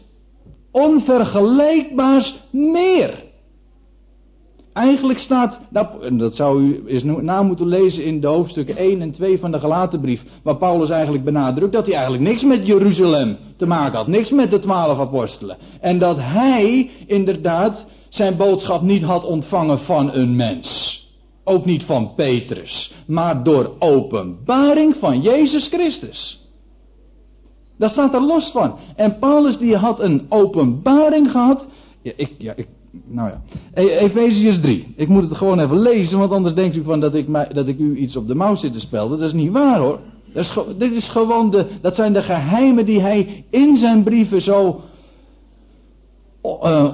[0.72, 3.26] onvergelijkbaars meer.
[4.78, 5.60] Eigenlijk staat,
[6.02, 9.52] en dat zou u eens na moeten lezen in de hoofdstukken 1 en 2 van
[9.52, 14.08] de Galatenbrief, waar Paulus eigenlijk benadrukt dat hij eigenlijk niks met Jeruzalem te maken had,
[14.08, 15.58] niks met de twaalf apostelen.
[15.82, 21.02] En dat hij inderdaad zijn boodschap niet had ontvangen van een mens.
[21.44, 26.50] Ook niet van Petrus, maar door openbaring van Jezus Christus.
[27.78, 28.78] Dat staat er los van.
[28.96, 31.68] En Paulus die had een openbaring gehad.
[32.02, 32.68] Ik, ja, ik
[33.06, 33.42] nou ja.
[33.74, 34.94] E- Efeziërs 3.
[34.96, 37.80] Ik moet het gewoon even lezen, want anders denkt u van dat ik, dat ik
[37.80, 39.20] u iets op de mouw zit te spelden.
[39.20, 40.00] Dat is niet waar hoor.
[40.34, 44.42] Dat is, dit is gewoon de, dat zijn de geheimen die hij in zijn brieven
[44.42, 44.82] zo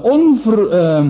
[0.01, 1.07] onver, uh,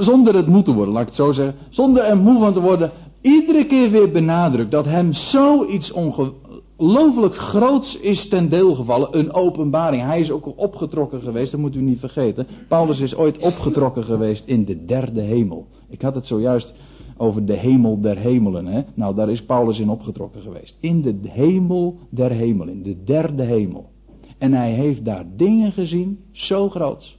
[0.00, 2.60] zonder het moe te worden, laat ik het zo zeggen, zonder er moe van te
[2.60, 6.32] worden, iedere keer weer benadrukt dat hem zoiets onge,
[6.78, 10.02] ongelooflijk groots is ten deel gevallen, een openbaring.
[10.02, 12.46] Hij is ook opgetrokken geweest, dat moet u niet vergeten.
[12.68, 15.66] Paulus is ooit opgetrokken geweest in de derde hemel.
[15.88, 16.74] Ik had het zojuist
[17.16, 18.66] over de hemel der hemelen.
[18.66, 18.82] Hè?
[18.94, 20.76] Nou, daar is Paulus in opgetrokken geweest.
[20.80, 23.90] In de hemel der hemel, in de derde hemel.
[24.38, 27.16] En hij heeft daar dingen gezien, zo groot.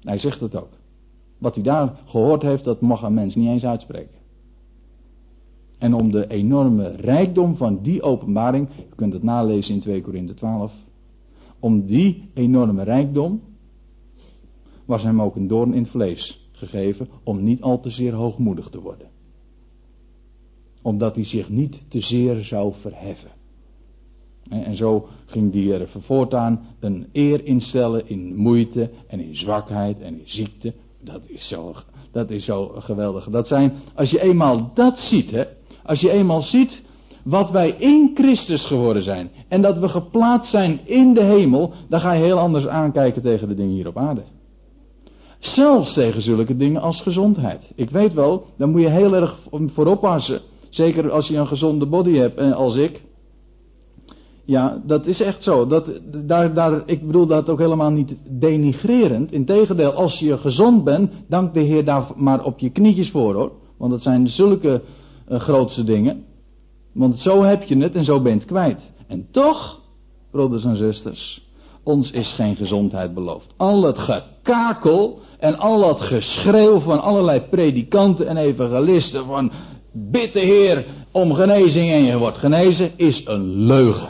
[0.00, 0.70] Hij zegt het ook.
[1.38, 4.21] Wat hij daar gehoord heeft, dat mag een mens niet eens uitspreken.
[5.82, 10.34] En om de enorme rijkdom van die openbaring, u kunt het nalezen in 2 Korinthe
[10.34, 10.72] 12,
[11.58, 13.40] om die enorme rijkdom
[14.84, 18.68] was hem ook een doorn in het vlees gegeven om niet al te zeer hoogmoedig
[18.68, 19.06] te worden.
[20.82, 23.30] Omdat hij zich niet te zeer zou verheffen.
[24.48, 30.18] En zo ging hij er voortaan een eer instellen in moeite en in zwakheid en
[30.18, 30.74] in ziekte.
[31.00, 31.74] Dat is zo,
[32.10, 33.30] dat is zo geweldig.
[33.30, 35.44] Dat zijn, als je eenmaal dat ziet, hè,
[35.84, 36.82] als je eenmaal ziet
[37.22, 42.00] wat wij in Christus geworden zijn en dat we geplaatst zijn in de hemel, dan
[42.00, 44.22] ga je heel anders aankijken tegen de dingen hier op aarde.
[45.38, 47.72] Zelfs tegen zulke dingen als gezondheid.
[47.74, 50.40] Ik weet wel, daar moet je heel erg voor oppassen.
[50.68, 53.02] Zeker als je een gezonde body hebt, eh, als ik.
[54.44, 55.66] Ja, dat is echt zo.
[55.66, 59.32] Dat, daar, daar, ik bedoel dat ook helemaal niet denigrerend.
[59.32, 63.52] Integendeel, als je gezond bent, dank de Heer daar maar op je knietjes voor hoor.
[63.76, 64.82] Want het zijn zulke
[65.28, 66.24] uh, grootste dingen.
[66.92, 68.92] Want zo heb je het en zo bent kwijt.
[69.06, 69.80] En toch,
[70.30, 71.48] broeders en zusters,
[71.82, 73.54] ons is geen gezondheid beloofd.
[73.56, 79.52] Al het gekakel en al het geschreeuw van allerlei predikanten en evangelisten van
[79.92, 84.08] bid de Heer om genezing en je wordt genezen, is een leugen.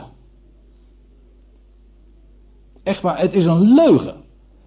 [2.83, 4.15] echt waar, het is een leugen.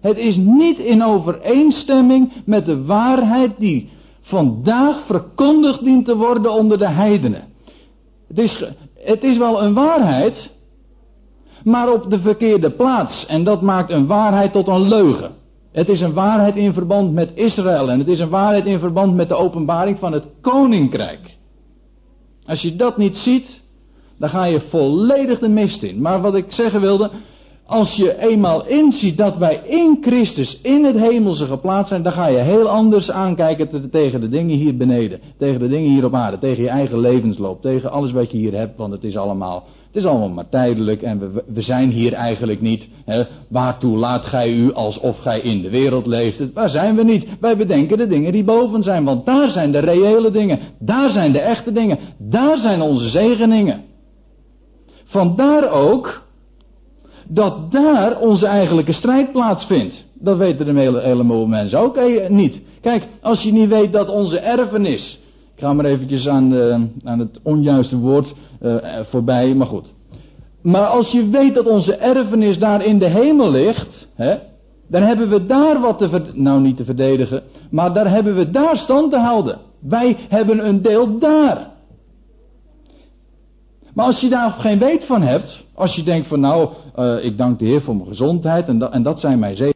[0.00, 3.88] Het is niet in overeenstemming met de waarheid die
[4.26, 7.44] vandaag verkondigd dient te worden onder de heidenen.
[8.28, 10.50] Het is, het is wel een waarheid,
[11.64, 13.26] maar op de verkeerde plaats.
[13.26, 15.34] En dat maakt een waarheid tot een leugen.
[15.72, 19.14] Het is een waarheid in verband met Israël en het is een waarheid in verband
[19.14, 21.36] met de openbaring van het koninkrijk.
[22.46, 23.62] Als je dat niet ziet,
[24.18, 26.00] dan ga je volledig de mist in.
[26.00, 27.10] Maar wat ik zeggen wilde,
[27.66, 32.26] als je eenmaal inziet dat wij in Christus in het hemelse geplaatst zijn, dan ga
[32.26, 35.20] je heel anders aankijken tegen de dingen hier beneden.
[35.38, 38.54] Tegen de dingen hier op aarde, tegen je eigen levensloop, tegen alles wat je hier
[38.54, 42.12] hebt, want het is allemaal, het is allemaal maar tijdelijk en we, we zijn hier
[42.12, 42.88] eigenlijk niet.
[43.04, 43.22] Hè.
[43.48, 46.52] Waartoe laat gij u alsof gij in de wereld leeft?
[46.52, 47.26] Waar zijn we niet?
[47.40, 51.32] Wij bedenken de dingen die boven zijn, want daar zijn de reële dingen, daar zijn
[51.32, 53.84] de echte dingen, daar zijn onze zegeningen.
[55.04, 56.25] Vandaar ook
[57.28, 60.04] dat daar onze eigenlijke strijd plaatsvindt.
[60.12, 62.60] Dat weten de hele, heleboel mensen ook eh, niet.
[62.80, 65.20] Kijk, als je niet weet dat onze erfenis.
[65.54, 69.92] Ik ga maar eventjes aan, de, aan het onjuiste woord uh, voorbij, maar goed.
[70.62, 74.34] Maar als je weet dat onze erfenis daar in de hemel ligt, hè,
[74.86, 76.42] dan hebben we daar wat te verdedigen.
[76.42, 79.58] Nou, niet te verdedigen, maar daar hebben we daar stand te houden.
[79.80, 81.70] Wij hebben een deel daar.
[83.96, 87.38] Maar als je daar geen weet van hebt, als je denkt van nou, uh, ik
[87.38, 89.74] dank de Heer voor mijn gezondheid en en dat zijn mijn zegen.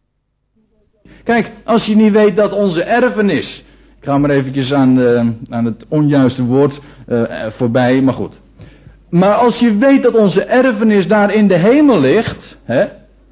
[1.24, 3.64] Kijk, als je niet weet dat onze erfenis,
[3.98, 8.40] ik ga maar eventjes aan, de, aan het onjuiste woord uh, voorbij, maar goed.
[9.11, 12.84] Maar als je weet dat onze erfenis daar in de hemel ligt, hè,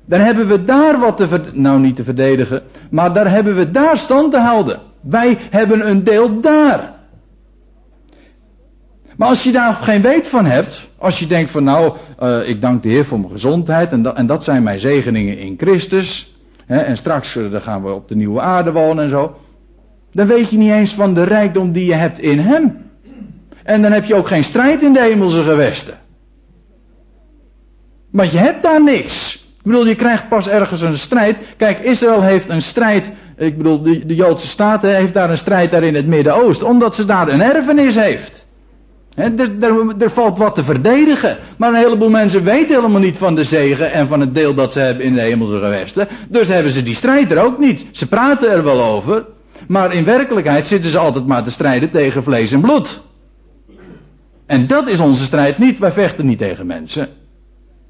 [0.04, 3.96] dan hebben we daar wat te, nou niet te verdedigen, maar daar hebben we daar
[3.96, 4.80] stand te houden.
[5.00, 6.97] Wij hebben een deel daar.
[9.18, 12.60] Maar als je daar geen weet van hebt, als je denkt van nou, uh, ik
[12.60, 16.36] dank de Heer voor mijn gezondheid en dat, en dat zijn mijn zegeningen in Christus,
[16.66, 19.36] hè, en straks uh, dan gaan we op de nieuwe aarde wonen en zo,
[20.12, 22.76] dan weet je niet eens van de rijkdom die je hebt in Hem.
[23.64, 25.94] En dan heb je ook geen strijd in de hemelse gewesten.
[28.10, 29.34] Want je hebt daar niks.
[29.58, 31.38] Ik bedoel, je krijgt pas ergens een strijd.
[31.56, 33.12] Kijk, Israël heeft een strijd.
[33.36, 36.66] Ik bedoel, de, de Joodse staat heeft daar een strijd daar in het Midden-Oosten.
[36.66, 38.46] Omdat ze daar een erfenis heeft.
[39.18, 39.62] Er,
[39.98, 41.38] er, valt wat te verdedigen.
[41.56, 44.72] Maar een heleboel mensen weten helemaal niet van de zegen en van het deel dat
[44.72, 46.08] ze hebben in de hemelse gewesten.
[46.28, 47.86] Dus hebben ze die strijd er ook niet.
[47.92, 49.24] Ze praten er wel over.
[49.68, 53.02] Maar in werkelijkheid zitten ze altijd maar te strijden tegen vlees en bloed.
[54.46, 55.78] En dat is onze strijd niet.
[55.78, 57.08] Wij vechten niet tegen mensen.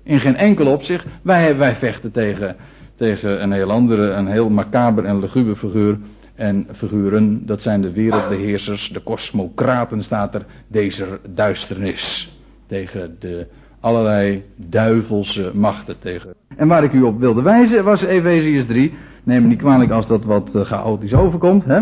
[0.05, 1.07] In geen enkel opzicht.
[1.23, 2.57] Wij, wij vechten tegen,
[2.97, 5.99] tegen een heel andere, een heel macaber en luguber figuur.
[6.39, 12.33] En figuren, dat zijn de wereldbeheersers, de kosmocraten staat er, deze duisternis.
[12.67, 13.47] Tegen de
[13.81, 16.35] allerlei duivelse machten tegen.
[16.57, 18.95] En waar ik u op wilde wijzen was Efeziërs 3.
[19.25, 21.65] Neem me niet kwalijk als dat wat eh, chaotisch overkomt.
[21.65, 21.81] Hè?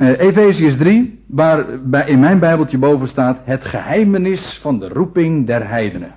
[0.00, 5.68] Uh, Efeziërs 3, waar in mijn bijbeltje boven staat het geheimenis van de roeping der
[5.68, 6.14] heidenen.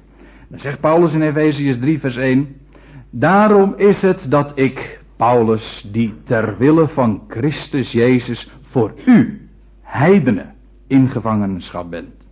[0.47, 2.55] Dan zegt Paulus in Efeziërs 3 vers 1.
[3.09, 9.49] Daarom is het dat ik, Paulus, die ter wille van Christus Jezus voor u,
[9.82, 10.53] heidenen,
[10.88, 12.28] in gevangenschap bent.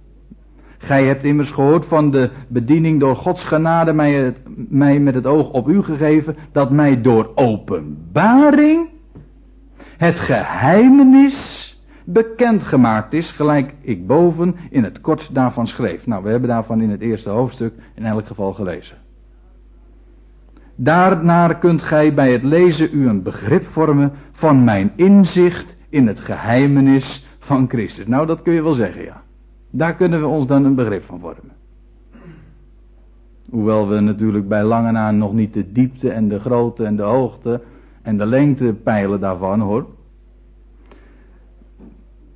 [0.78, 5.68] Gij hebt immers gehoord van de bediening door Gods genade mij, met het oog op
[5.68, 8.90] u gegeven, dat mij door openbaring
[9.98, 11.70] het geheimenis
[12.04, 16.06] bekendgemaakt is, gelijk ik boven in het kort daarvan schreef.
[16.06, 18.98] Nou, we hebben daarvan in het eerste hoofdstuk in elk geval gelezen.
[20.76, 26.20] Daarnaar kunt gij bij het lezen u een begrip vormen van mijn inzicht in het
[26.20, 28.08] geheimenis van Christus.
[28.08, 29.22] Nou, dat kun je wel zeggen, ja.
[29.70, 31.54] Daar kunnen we ons dan een begrip van vormen.
[33.50, 37.04] Hoewel we natuurlijk bij lange na nog niet de diepte en de grootte en de
[37.04, 37.62] hoogte
[38.02, 39.86] en de lengte peilen daarvan hoor.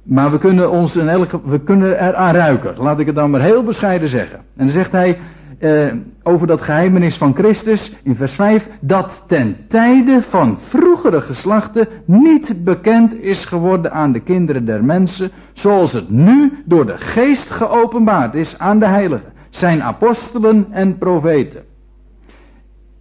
[0.03, 2.77] Maar we kunnen ons in elke, we kunnen eraan ruiken.
[2.77, 4.37] Laat ik het dan maar heel bescheiden zeggen.
[4.37, 5.17] En dan zegt hij,
[5.59, 5.93] eh,
[6.23, 12.63] over dat geheimenis van Christus in vers 5, dat ten tijde van vroegere geslachten niet
[12.63, 18.35] bekend is geworden aan de kinderen der mensen, zoals het nu door de geest geopenbaard
[18.35, 21.63] is aan de heiligen, zijn apostelen en profeten.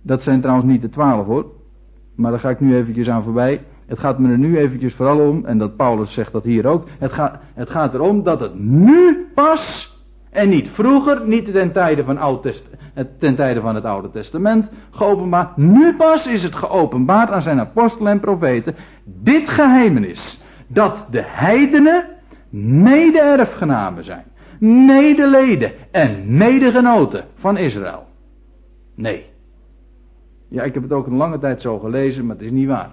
[0.03, 1.47] Dat zijn trouwens niet de twaalf hoor,
[2.15, 3.65] maar daar ga ik nu eventjes aan voorbij.
[3.87, 6.87] Het gaat me er nu eventjes vooral om, en dat Paulus zegt dat hier ook,
[6.99, 9.97] het gaat, het gaat erom dat het nu pas
[10.31, 12.63] en niet vroeger, niet ten tijde van, Oud
[13.19, 15.57] ten van het Oude Testament geopenbaard.
[15.57, 18.75] Nu pas is het geopenbaard aan zijn apostelen en profeten.
[19.05, 20.41] Dit geheimenis.
[20.67, 22.05] Dat de heidenen
[22.51, 24.25] mede-erfgenamen zijn.
[24.61, 28.07] Medeleden en medegenoten van Israël.
[28.95, 29.27] Nee.
[30.49, 32.91] Ja, ik heb het ook een lange tijd zo gelezen, maar het is niet waar.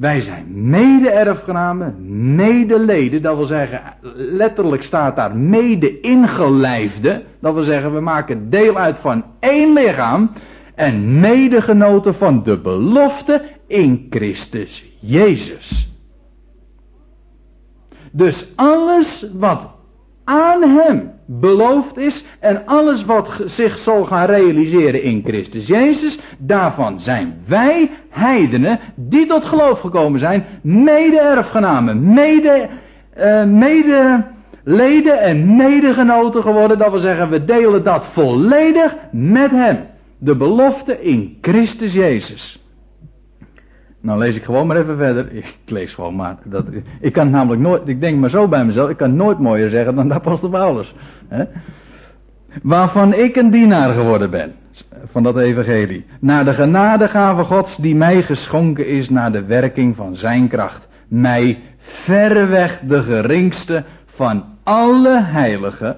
[0.00, 1.94] Wij zijn mede-erfgenamen,
[2.34, 3.82] medeleden, dat wil zeggen,
[4.14, 7.22] letterlijk staat daar mede-ingelijfde.
[7.40, 10.30] Dat wil zeggen, we maken deel uit van één lichaam
[10.74, 15.92] en medegenoten van de belofte in Christus Jezus.
[18.12, 19.68] Dus alles wat
[20.24, 27.00] aan Hem beloofd is en alles wat zich zal gaan realiseren in Christus Jezus, daarvan
[27.00, 32.68] zijn wij heidenen die tot geloof gekomen zijn, mede-erfgenamen, mede,
[33.18, 34.24] uh, mede
[34.64, 36.78] leden en medegenoten geworden.
[36.78, 39.78] Dat wil zeggen, we delen dat volledig met Hem.
[40.18, 42.59] De belofte in Christus Jezus.
[44.00, 45.32] Nou lees ik gewoon maar even verder.
[45.42, 46.36] Ik lees gewoon maar.
[46.44, 46.66] Dat,
[47.00, 49.94] ik kan namelijk nooit, ik denk maar zo bij mezelf, ik kan nooit mooier zeggen
[49.94, 50.94] dan de apostel Paulus.
[51.28, 51.44] Hè?
[52.62, 54.54] Waarvan ik een dienaar geworden ben.
[55.04, 56.04] Van dat evangelie.
[56.20, 60.88] Naar de genadegave gods die mij geschonken is naar de werking van zijn kracht.
[61.08, 65.96] Mij verreweg de geringste van alle heiligen.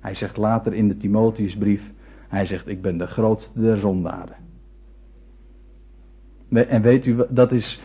[0.00, 1.90] Hij zegt later in de Timotheusbrief,
[2.28, 4.41] hij zegt ik ben de grootste der zondaren.
[6.52, 7.80] En weet u, dat is,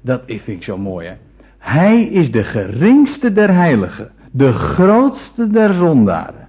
[0.00, 1.14] dat vind ik zo mooi hè.
[1.58, 6.48] Hij is de geringste der heiligen, de grootste der zondaren.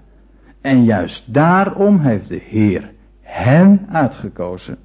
[0.62, 2.92] En juist daarom heeft de Heer
[3.22, 4.78] hem uitgekozen.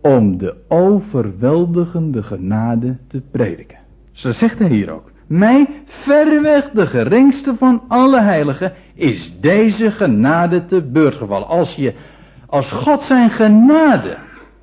[0.00, 3.78] Om de overweldigende genade te prediken.
[4.12, 5.10] Zo zegt hij hier ook.
[5.26, 11.48] Mij, verreweg de geringste van alle heiligen, is deze genade te beurt gevallen.
[11.48, 11.94] Als je
[12.50, 14.16] als God zijn genade,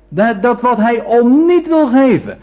[0.08, 2.38] dat, dat wat hij om niet wil geven,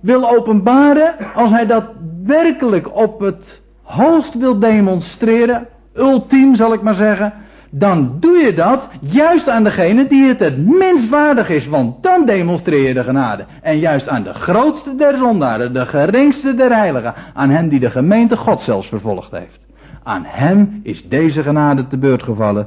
[0.00, 1.84] wil openbaren, als hij dat
[2.24, 7.32] werkelijk op het hoogst wil demonstreren, ultiem zal ik maar zeggen,
[7.70, 12.26] dan doe je dat juist aan degene die het het minst waardig is, want dan
[12.26, 13.44] demonstreer je de genade.
[13.62, 17.90] En juist aan de grootste der zondaren, de geringste der heiligen, aan hem die de
[17.90, 19.60] gemeente God zelfs vervolgd heeft.
[20.02, 22.66] Aan hem is deze genade te beurt gevallen,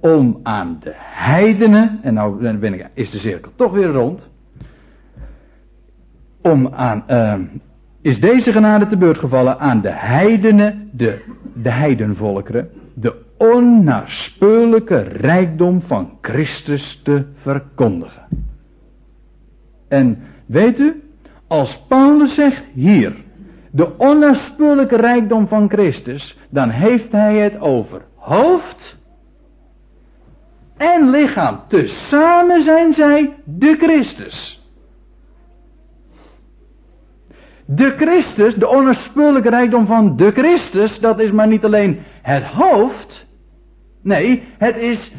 [0.00, 4.20] om aan de heidenen, en nou ben ik, is de cirkel toch weer rond,
[6.42, 7.34] om aan, uh,
[8.00, 11.24] is deze genade te beurt gevallen aan de heidenen, de,
[11.54, 18.22] de heidenvolkeren, de onnaspeurlijke rijkdom van Christus te verkondigen.
[19.88, 21.02] En weet u,
[21.46, 23.16] als Paulus zegt hier,
[23.70, 28.96] de onnaspeurlijke rijkdom van Christus, dan heeft hij het over hoofd,
[30.78, 31.60] en lichaam.
[31.68, 34.62] Tezamen zijn zij de Christus.
[37.64, 43.26] De Christus, de onnaspeurlijke rijkdom van de Christus, dat is maar niet alleen het hoofd.
[44.02, 45.12] Nee, het is,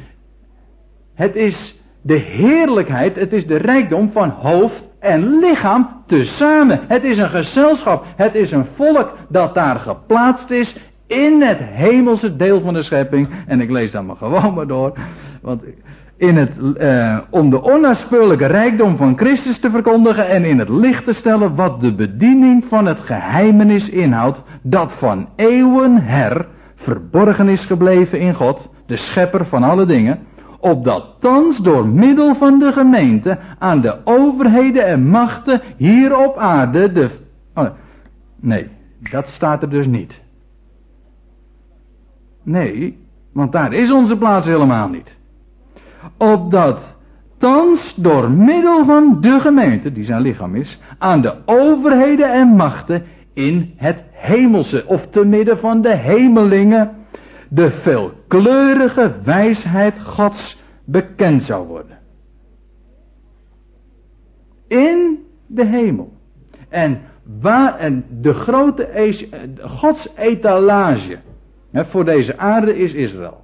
[1.13, 6.79] het is de heerlijkheid, het is de rijkdom van hoofd en lichaam tezamen.
[6.87, 10.77] Het is een gezelschap, het is een volk dat daar geplaatst is
[11.09, 13.27] in het hemelse deel van de schepping.
[13.47, 14.93] En ik lees dan maar gewoon maar door.
[15.41, 15.63] Want
[16.17, 21.05] in het, uh, om de onnaspeurlijke rijkdom van Christus te verkondigen en in het licht
[21.05, 27.65] te stellen wat de bediening van het geheimenis inhoudt, dat van eeuwen her verborgen is
[27.65, 30.19] gebleven in God, de schepper van alle dingen,
[30.59, 36.91] opdat thans door middel van de gemeente aan de overheden en machten hier op aarde
[36.91, 37.09] de...
[37.55, 37.69] Oh,
[38.35, 38.67] nee,
[39.11, 40.21] dat staat er dus niet.
[42.43, 42.97] Nee,
[43.31, 45.17] want daar is onze plaats helemaal niet.
[46.17, 46.97] Opdat
[47.37, 53.03] thans door middel van de gemeente, die zijn lichaam is, aan de overheden en machten
[53.33, 56.95] in het hemelse, of te midden van de hemelingen,
[57.49, 61.97] de veelkleurige wijsheid Gods bekend zou worden.
[64.67, 66.13] In de hemel.
[66.69, 67.01] En
[67.39, 69.13] waar, en de grote,
[69.61, 71.19] Gods etalage,
[71.73, 73.43] voor deze aarde is Israël.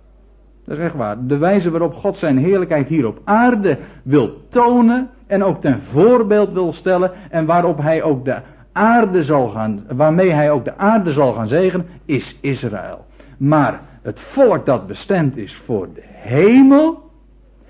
[0.65, 1.28] Dat is echt waar.
[1.28, 6.51] De wijze waarop God zijn heerlijkheid hier op aarde wil tonen en ook ten voorbeeld
[6.51, 8.38] wil stellen en waarop hij ook de
[8.71, 13.05] aarde zal gaan, waarmee hij ook de aarde zal gaan zegenen, is Israël.
[13.38, 17.11] Maar het volk dat bestemd is voor de hemel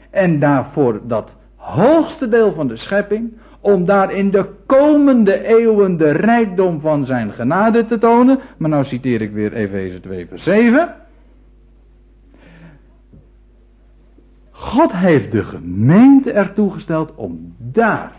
[0.10, 3.34] en daarvoor dat hoogste deel van de schepping,
[3.66, 8.40] om daar in de komende eeuwen de rijkdom van zijn genade te tonen.
[8.58, 10.96] Maar nou citeer ik weer Efeze 2 vers 7.
[14.52, 18.12] God heeft de gemeente ertoe gesteld om daar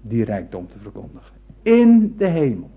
[0.00, 1.36] die rijkdom te verkondigen.
[1.62, 2.70] In de hemel.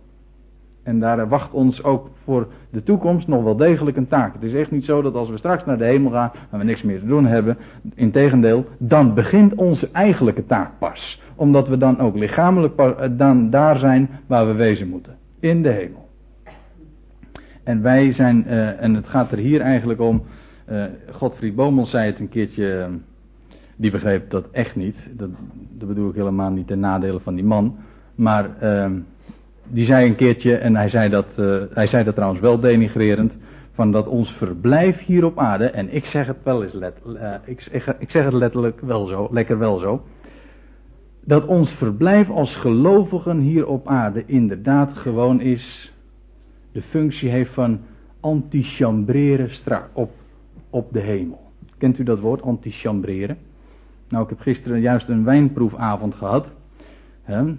[0.84, 4.34] En daar wacht ons ook voor de toekomst nog wel degelijk een taak.
[4.34, 6.64] Het is echt niet zo dat als we straks naar de hemel gaan en we
[6.64, 7.58] niks meer te doen hebben,
[7.96, 11.24] integendeel, dan begint onze eigenlijke taak pas.
[11.36, 15.16] Omdat we dan ook lichamelijk eh, dan daar zijn waar we wezen moeten.
[15.40, 16.10] In de hemel.
[17.64, 20.24] En wij zijn, uh, en het gaat er hier eigenlijk om,
[20.72, 22.90] uh, Godfried Bomel zei het een keertje,
[23.76, 25.10] die begreep dat echt niet.
[25.12, 25.30] Dat,
[25.72, 27.78] dat bedoel ik helemaal niet ten nadele van die man.
[28.16, 28.86] Maar uh,
[29.68, 31.36] die zei een keertje, en hij zei, dat,
[31.74, 33.38] hij zei dat trouwens wel denigrerend,
[33.72, 37.02] van dat ons verblijf hier op aarde, en ik zeg het wel eens let,
[37.46, 37.68] ik,
[38.00, 40.04] ik zeg het letterlijk wel zo, lekker wel zo,
[41.26, 45.94] dat ons verblijf als gelovigen hier op aarde inderdaad gewoon is,
[46.72, 47.80] de functie heeft van
[48.20, 50.12] antichambreren strak op,
[50.70, 51.52] op de hemel.
[51.78, 53.38] Kent u dat woord, antichambreren?
[54.10, 56.48] Nou, ik heb gisteren juist een wijnproefavond gehad.
[57.24, 57.44] Hè?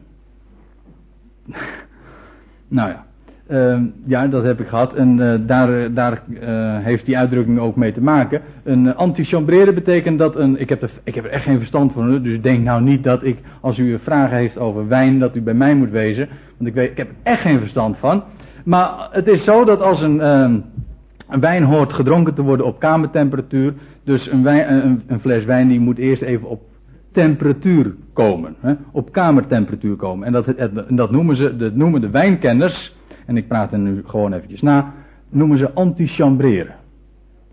[2.69, 3.06] nou ja.
[3.51, 4.95] Uh, ja, dat heb ik gehad.
[4.95, 6.39] En uh, daar, daar uh,
[6.79, 8.41] heeft die uitdrukking ook mee te maken.
[8.65, 10.61] Een antichambreren betekent dat een.
[10.61, 12.23] Ik heb, er, ik heb er echt geen verstand van.
[12.23, 15.55] Dus denk nou niet dat ik, als u vragen heeft over wijn, dat u bij
[15.55, 16.29] mij moet wezen.
[16.57, 18.23] Want ik, weet, ik heb er echt geen verstand van.
[18.65, 20.59] Maar het is zo dat als een, ehm,
[21.29, 23.75] een wijn hoort gedronken te worden op kamertemperatuur.
[24.05, 26.63] Dus een, wijn, een, een fles wijn die moet eerst even op
[27.11, 28.55] temperatuur komen.
[28.61, 30.27] Hè, op kamertemperatuur komen.
[30.27, 30.47] En dat,
[30.89, 32.95] dat, noemen ze, dat noemen de wijnkenners,
[33.27, 34.93] en ik praat er nu gewoon eventjes na,
[35.29, 36.75] noemen ze antichambreren.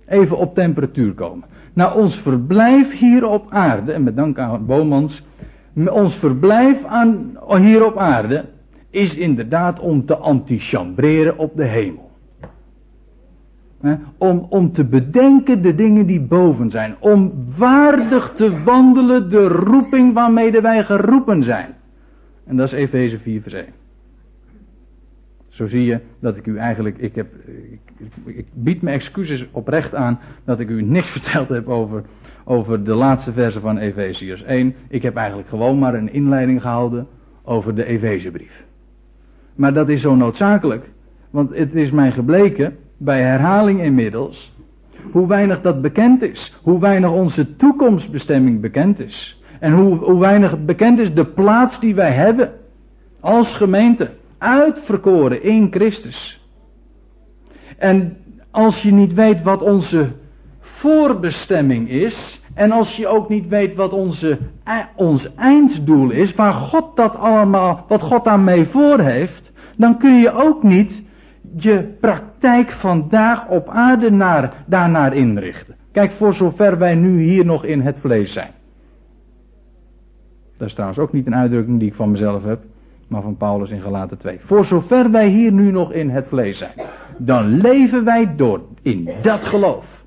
[0.06, 1.48] Even op temperatuur komen.
[1.74, 5.26] Nou, ons verblijf hier op aarde, en met dank aan Bomans,
[5.74, 8.46] ons verblijf aan, hier op aarde
[8.90, 12.12] is inderdaad om te antichambreren op de hemel.
[14.18, 16.96] Om, om te bedenken de dingen die boven zijn.
[17.00, 21.76] Om waardig te wandelen de roeping waarmee wij geroepen zijn.
[22.46, 23.66] En dat is Efeze 4 vers 1.
[25.54, 27.28] Zo zie je dat ik u eigenlijk, ik, heb,
[27.72, 32.04] ik, ik, bied me excuses oprecht aan dat ik u niks verteld heb over,
[32.44, 34.76] over de laatste verse van Efeziërs 1.
[34.88, 37.08] Ik heb eigenlijk gewoon maar een inleiding gehouden
[37.44, 38.64] over de Efezebrief.
[39.56, 40.90] Maar dat is zo noodzakelijk,
[41.30, 44.56] want het is mij gebleken bij herhaling inmiddels,
[45.12, 46.56] hoe weinig dat bekend is.
[46.62, 49.42] Hoe weinig onze toekomstbestemming bekend is.
[49.60, 52.52] En hoe, hoe weinig bekend is de plaats die wij hebben
[53.20, 54.10] als gemeente.
[54.44, 56.48] Uitverkoren in Christus.
[57.78, 58.18] En
[58.52, 60.12] als je niet weet wat onze
[60.60, 62.42] voorbestemming is.
[62.54, 64.38] En als je ook niet weet wat onze,
[64.96, 66.36] ons einddoel is.
[66.36, 69.52] Waar God dat allemaal, wat God daarmee voor heeft.
[69.78, 71.04] Dan kun je ook niet
[71.56, 75.76] je praktijk vandaag op aarde naar, daarnaar inrichten.
[75.92, 78.52] Kijk, voor zover wij nu hier nog in het vlees zijn.
[80.58, 82.60] Dat is trouwens ook niet een uitdrukking die ik van mezelf heb,
[83.08, 84.40] maar van Paulus in Galaten 2.
[84.40, 86.74] Voor zover wij hier nu nog in het vlees zijn,
[87.18, 90.06] dan leven wij door in dat geloof.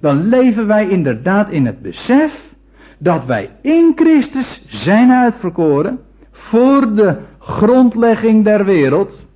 [0.00, 2.54] Dan leven wij inderdaad in het besef
[2.98, 5.98] dat wij in Christus zijn uitverkoren
[6.30, 9.26] voor de grondlegging der wereld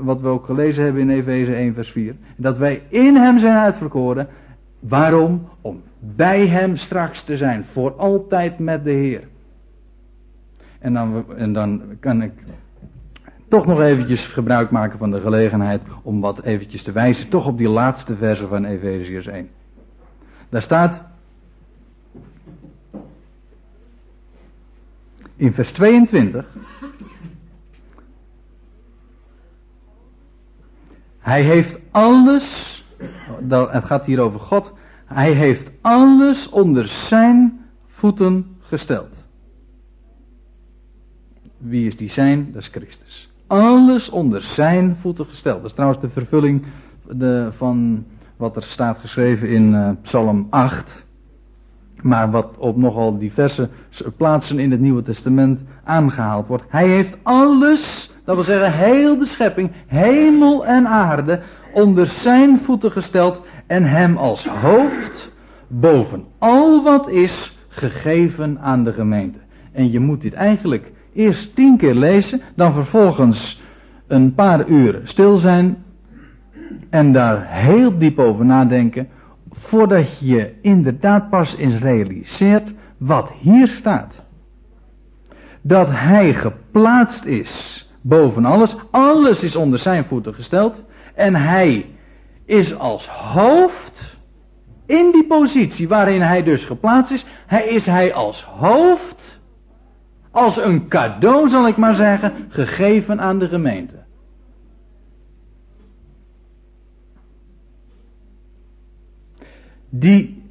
[0.00, 2.14] wat we ook gelezen hebben in Efeze 1 vers 4.
[2.36, 4.28] Dat wij in hem zijn uitverkoren.
[4.80, 5.48] Waarom?
[5.60, 7.64] Om bij hem straks te zijn.
[7.72, 9.28] Voor altijd met de Heer.
[10.82, 12.32] En dan, en dan kan ik
[13.48, 17.28] toch nog eventjes gebruik maken van de gelegenheid om wat eventjes te wijzen.
[17.28, 19.50] Toch op die laatste verse van Efeziërs 1.
[20.48, 21.02] Daar staat.
[25.36, 26.46] In vers 22.
[31.18, 32.84] Hij heeft alles,
[33.48, 34.72] het gaat hier over God,
[35.04, 39.21] hij heeft alles onder zijn voeten gesteld.
[41.62, 42.48] Wie is die zijn?
[42.52, 43.30] Dat is Christus.
[43.46, 45.56] Alles onder zijn voeten gesteld.
[45.56, 46.62] Dat is trouwens de vervulling
[47.10, 48.04] de, van
[48.36, 51.04] wat er staat geschreven in uh, Psalm 8.
[52.02, 53.68] Maar wat op nogal diverse
[54.16, 56.64] plaatsen in het Nieuwe Testament aangehaald wordt.
[56.68, 61.40] Hij heeft alles dat wil zeggen, heel de schepping, hemel en aarde,
[61.72, 65.30] onder zijn voeten gesteld en hem als hoofd
[65.66, 69.38] boven al wat is gegeven aan de gemeente.
[69.72, 73.62] En je moet dit eigenlijk eerst tien keer lezen, dan vervolgens
[74.06, 75.84] een paar uur stil zijn
[76.90, 79.08] en daar heel diep over nadenken,
[79.50, 84.22] voordat je inderdaad pas eens realiseert wat hier staat.
[85.60, 88.76] Dat hij geplaatst is boven alles.
[88.90, 90.82] Alles is onder zijn voeten gesteld.
[91.14, 91.86] En hij
[92.44, 94.18] is als hoofd
[94.86, 97.24] in die positie waarin hij dus geplaatst is.
[97.46, 99.41] Hij is hij als hoofd
[100.32, 104.00] Als een cadeau, zal ik maar zeggen, gegeven aan de gemeente.
[109.88, 110.42] Die,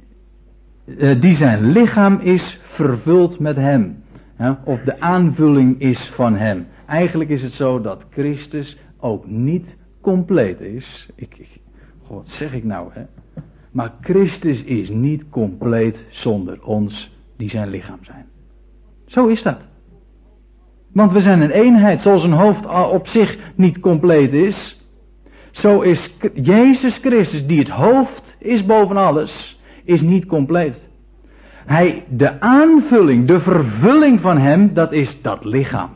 [0.84, 4.00] uh, die zijn lichaam is vervuld met hem.
[4.64, 6.66] Of de aanvulling is van hem.
[6.86, 11.08] Eigenlijk is het zo dat Christus ook niet compleet is.
[11.14, 11.60] Ik, ik,
[12.08, 13.02] wat zeg ik nou, hè?
[13.70, 18.26] Maar Christus is niet compleet zonder ons die zijn lichaam zijn.
[19.06, 19.71] Zo is dat.
[20.92, 24.80] Want we zijn een eenheid, zoals een hoofd op zich niet compleet is.
[25.50, 30.90] Zo is Jezus Christus, die het hoofd is boven alles, is niet compleet.
[31.66, 35.90] Hij, de aanvulling, de vervulling van hem, dat is dat lichaam.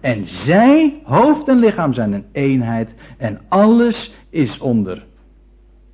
[0.00, 2.94] En zij, hoofd en lichaam, zijn een eenheid.
[3.18, 5.04] En alles is onder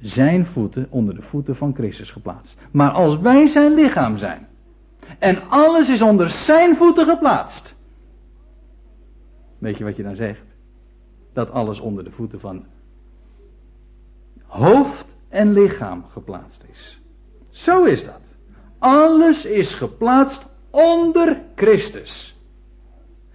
[0.01, 2.59] zijn voeten, onder de voeten van Christus geplaatst.
[2.70, 4.46] Maar als wij zijn lichaam zijn.
[5.18, 7.76] En alles is onder zijn voeten geplaatst.
[9.59, 10.44] Weet je wat je dan zegt?
[11.32, 12.64] Dat alles onder de voeten van
[14.46, 17.00] hoofd en lichaam geplaatst is.
[17.48, 18.20] Zo is dat.
[18.78, 22.36] Alles is geplaatst onder Christus.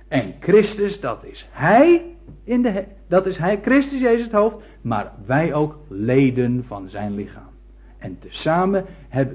[0.07, 5.11] En Christus, dat is Hij in de, dat is Hij, Christus Jezus het hoofd, maar
[5.26, 7.51] wij ook leden van zijn lichaam.
[7.97, 8.86] En tezamen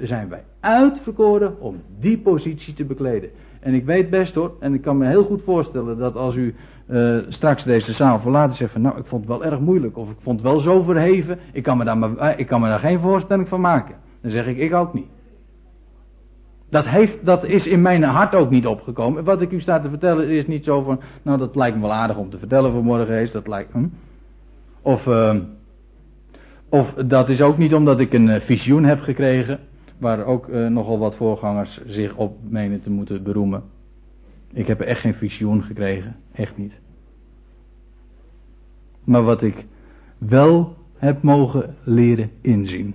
[0.02, 3.30] zijn wij uitverkoren om die positie te bekleden.
[3.60, 6.54] En ik weet best hoor, en ik kan me heel goed voorstellen dat als u
[6.90, 9.96] uh, straks deze zaal verlaat en zegt van nou ik vond het wel erg moeilijk
[9.96, 12.60] of ik vond het wel zo verheven, ik kan me daar, maar, eh, ik kan
[12.60, 13.94] me daar geen voorstelling van maken.
[14.20, 15.06] Dan zeg ik ik ook niet.
[16.70, 19.24] Dat, heeft, dat is in mijn hart ook niet opgekomen.
[19.24, 21.92] Wat ik u sta te vertellen is niet zo van, nou dat lijkt me wel
[21.92, 23.86] aardig om te vertellen vanmorgen eens, dat lijkt, hm?
[24.82, 25.34] Of, uh,
[26.68, 29.60] of dat is ook niet omdat ik een uh, visioen heb gekregen,
[29.98, 33.62] waar ook uh, nogal wat voorgangers zich op menen te moeten beroemen.
[34.52, 36.72] Ik heb echt geen visioen gekregen, echt niet.
[39.04, 39.64] Maar wat ik
[40.18, 42.94] wel heb mogen leren inzien,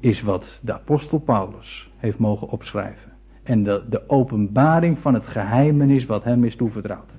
[0.00, 3.12] is wat de apostel Paulus heeft mogen opschrijven.
[3.42, 7.10] En de, de openbaring van het geheimenis wat hem is toevertrouwd.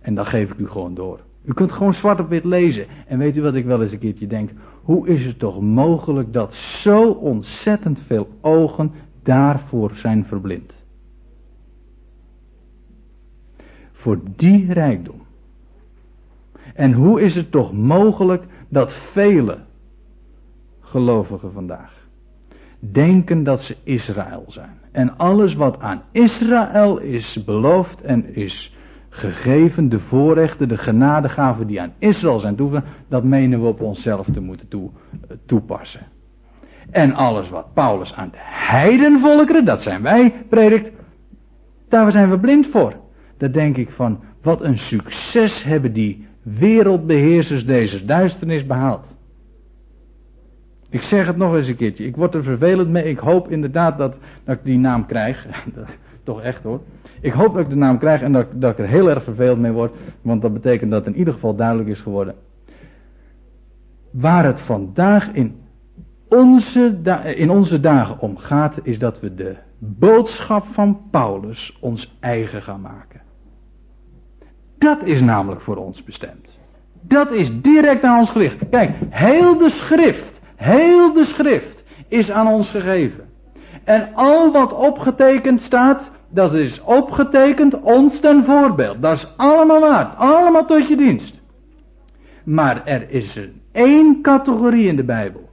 [0.00, 1.20] En dat geef ik u gewoon door.
[1.46, 2.86] U kunt gewoon zwart op wit lezen.
[3.06, 4.50] En weet u wat ik wel eens een keertje denk?
[4.82, 8.92] Hoe is het toch mogelijk dat zo ontzettend veel ogen
[9.22, 10.72] daarvoor zijn verblind?
[13.92, 15.20] Voor die rijkdom.
[16.74, 19.58] En hoe is het toch mogelijk dat vele
[20.80, 22.06] gelovigen vandaag
[22.78, 24.78] denken dat ze Israël zijn.
[24.92, 28.75] En alles wat aan Israël is beloofd en is
[29.16, 34.26] gegeven, de voorrechten, de genadegaven die aan Israël zijn toegevoegd, dat menen we op onszelf
[34.32, 34.90] te moeten toe,
[35.46, 36.06] toepassen.
[36.90, 40.90] En alles wat Paulus aan de heidenvolkeren, dat zijn wij, predikt,
[41.88, 42.94] daar zijn we blind voor.
[43.36, 49.14] Daar denk ik van, wat een succes hebben die wereldbeheersers deze duisternis behaald.
[50.90, 52.04] Ik zeg het nog eens een keertje.
[52.04, 53.04] Ik word er vervelend mee.
[53.04, 55.46] Ik hoop inderdaad dat, dat ik die naam krijg.
[56.24, 56.80] Toch echt hoor.
[57.20, 59.60] Ik hoop dat ik de naam krijg en dat, dat ik er heel erg vervelend
[59.60, 59.92] mee word.
[60.22, 62.34] Want dat betekent dat in ieder geval duidelijk is geworden.
[64.10, 65.60] Waar het vandaag in
[66.28, 66.98] onze,
[67.36, 72.80] in onze dagen om gaat, is dat we de boodschap van Paulus ons eigen gaan
[72.80, 73.20] maken.
[74.78, 76.58] Dat is namelijk voor ons bestemd.
[77.00, 78.68] Dat is direct aan ons gericht.
[78.68, 83.24] Kijk, heel de schrift Heel de schrift is aan ons gegeven.
[83.84, 89.02] En al wat opgetekend staat, dat is opgetekend ons ten voorbeeld.
[89.02, 90.16] Dat is allemaal waard.
[90.16, 91.40] Allemaal tot je dienst.
[92.44, 95.48] Maar er is een één categorie in de Bijbel.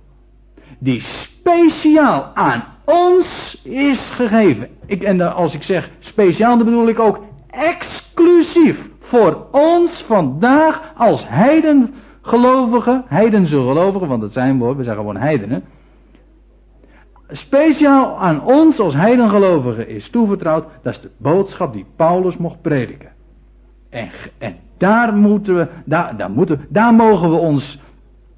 [0.79, 4.67] Die speciaal aan ons is gegeven.
[4.85, 7.19] Ik, en als ik zeg speciaal, dan bedoel ik ook
[7.49, 15.01] exclusief voor ons vandaag als heiden gelovigen, heidense gelovigen, want dat zijn we, we zeggen
[15.01, 15.63] gewoon heidenen.
[17.35, 23.09] Speciaal aan ons als heidengelovigen is toevertrouwd, dat is de boodschap die Paulus mocht prediken.
[23.89, 27.79] En, en daar moeten we, daar, moeten, daar mogen we ons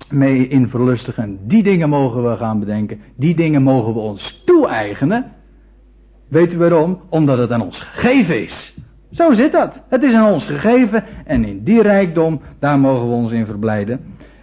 [0.09, 1.39] mee in verlustigen.
[1.47, 2.99] Die dingen mogen we gaan bedenken.
[3.15, 5.31] Die dingen mogen we ons toe-eigenen.
[6.27, 6.99] Weet u waarom?
[7.09, 8.77] Omdat het aan ons gegeven is.
[9.11, 9.81] Zo zit dat.
[9.89, 13.99] Het is aan ons gegeven en in die rijkdom, daar mogen we ons in verblijden.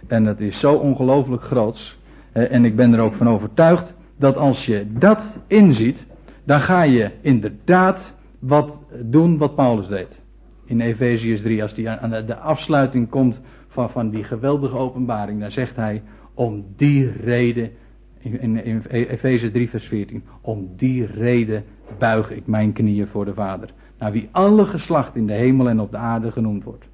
[0.07, 1.97] En het is zo ongelooflijk groots.
[2.31, 6.05] En ik ben er ook van overtuigd dat als je dat inziet,
[6.43, 10.21] dan ga je inderdaad wat doen wat Paulus deed.
[10.65, 15.51] In Efeziërs 3, als hij aan de afsluiting komt van, van die geweldige openbaring, dan
[15.51, 16.01] zegt hij,
[16.33, 17.71] om die reden,
[18.19, 21.63] in, in Efeze 3 vers 14, om die reden
[21.97, 23.69] buig ik mijn knieën voor de Vader
[24.03, 26.85] naar wie alle geslacht in de hemel en op de aarde genoemd wordt.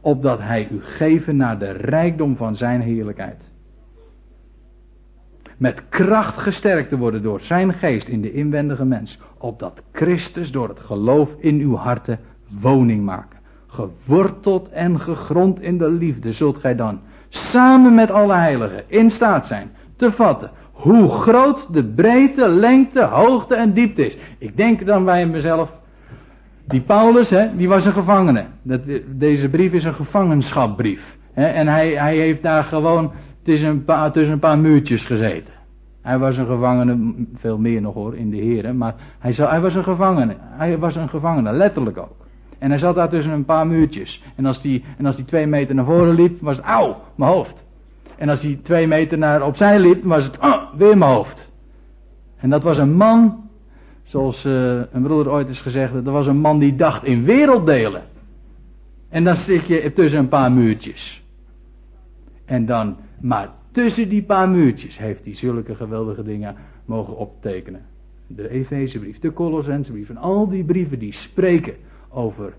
[0.00, 3.47] Opdat hij u geven naar de rijkdom van zijn heerlijkheid.
[5.58, 9.18] Met kracht gesterkt te worden door zijn geest in de inwendige mens.
[9.38, 13.38] Opdat Christus door het geloof in uw harten woning maken.
[13.66, 19.46] Geworteld en gegrond in de liefde zult gij dan samen met alle heiligen in staat
[19.46, 24.16] zijn te vatten hoe groot de breedte, lengte, hoogte en diepte is.
[24.38, 25.72] Ik denk dan bij mezelf,
[26.64, 28.44] die Paulus, hè, die was een gevangene.
[28.62, 31.16] Dat, deze brief is een gevangenschapbrief.
[31.34, 33.12] En hij, hij heeft daar gewoon
[33.48, 35.54] tussen een, paar, tussen een paar muurtjes gezeten.
[36.02, 39.74] Hij was een gevangene, veel meer nog hoor, in de heren, maar hij, hij was
[39.74, 40.36] een gevangene.
[40.40, 42.26] Hij was een gevangene, letterlijk ook.
[42.58, 44.22] En hij zat daar tussen een paar muurtjes.
[44.36, 47.30] En als die, en als die twee meter naar voren liep, was het, auw, mijn
[47.30, 47.64] hoofd.
[48.16, 51.50] En als hij twee meter naar opzij liep, was het, oh, weer mijn hoofd.
[52.36, 53.48] En dat was een man,
[54.02, 58.02] zoals uh, een broeder ooit is gezegd, dat was een man die dacht in werelddelen.
[59.08, 61.22] En dan zit je tussen een paar muurtjes.
[62.44, 67.82] En dan, maar tussen die paar muurtjes heeft hij zulke geweldige dingen mogen optekenen.
[68.26, 71.74] De Efezebrief, de Colossensebrief en al die brieven die spreken
[72.08, 72.52] over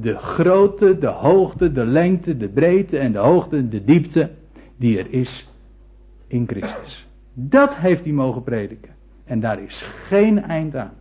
[0.00, 4.30] de grootte, de hoogte, de lengte, de breedte en de hoogte, de diepte
[4.76, 5.48] die er is
[6.26, 7.06] in Christus.
[7.32, 8.90] Dat heeft hij mogen prediken.
[9.24, 10.92] En daar is geen eind aan.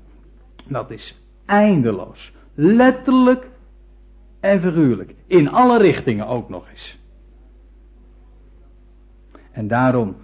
[0.67, 2.33] Dat is eindeloos.
[2.53, 3.49] Letterlijk
[4.39, 5.15] en figuurlijk.
[5.27, 6.98] In alle richtingen ook nog eens.
[9.59, 10.15] En daarom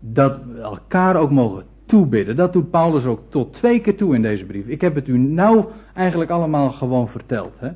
[0.00, 2.36] dat we elkaar ook mogen toebidden.
[2.36, 4.66] Dat doet Paulus ook tot twee keer toe in deze brief.
[4.66, 5.64] Ik heb het u nou
[5.94, 7.52] eigenlijk allemaal gewoon verteld.
[7.58, 7.70] Hè?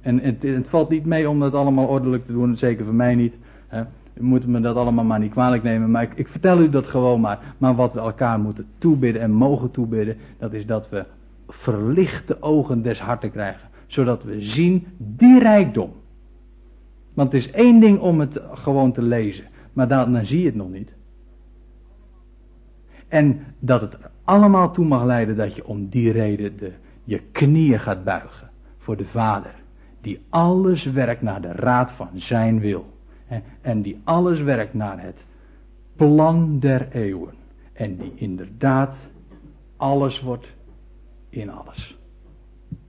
[0.00, 3.14] En het, het, valt niet mee om dat allemaal ordelijk te doen, zeker voor mij
[3.14, 3.38] niet.
[3.66, 3.82] Hè?
[4.14, 6.86] U moet me dat allemaal maar niet kwalijk nemen, maar ik, ik, vertel u dat
[6.86, 7.38] gewoon maar.
[7.58, 11.04] Maar wat we elkaar moeten toebidden en mogen toebidden, dat is dat we
[11.48, 13.68] verlichte ogen des harten krijgen.
[13.86, 15.90] Zodat we zien die rijkdom.
[17.14, 19.44] Want het is één ding om het gewoon te lezen,
[19.76, 20.92] maar dan, dan zie je het nog niet.
[23.08, 26.72] En dat het allemaal toe mag leiden dat je om die reden de,
[27.04, 29.54] je knieën gaat buigen voor de Vader.
[30.00, 32.86] Die alles werkt naar de raad van zijn wil.
[33.60, 35.24] En die alles werkt naar het
[35.96, 37.34] plan der eeuwen.
[37.72, 38.96] En die inderdaad
[39.76, 40.46] alles wordt
[41.28, 41.98] in alles.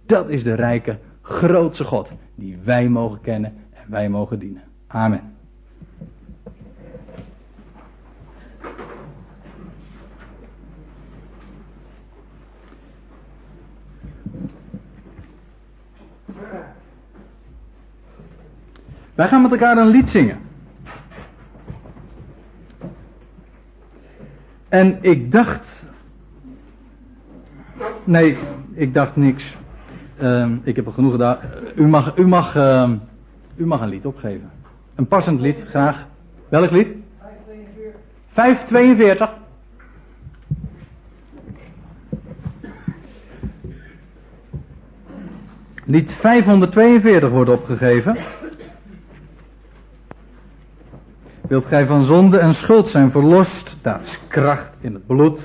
[0.05, 4.63] Dat is de rijke, grootse God die wij mogen kennen en wij mogen dienen.
[4.87, 5.36] Amen.
[19.17, 20.37] Wij gaan met elkaar een lied zingen.
[24.69, 25.69] En ik dacht.
[28.03, 28.37] Nee,
[28.73, 29.57] ik dacht niks.
[30.21, 31.37] Uh, ik heb er genoeg gedaan.
[31.75, 32.91] U mag, u, mag, uh,
[33.55, 34.51] u mag een lied opgeven.
[34.95, 36.05] Een passend lied, graag.
[36.49, 36.93] Welk lied?
[37.17, 38.01] 542.
[38.27, 39.29] 542.
[45.85, 48.17] Lied 542 wordt opgegeven.
[51.47, 55.39] Wilt gij van zonde en schuld zijn verlost, daar is kracht in het bloed.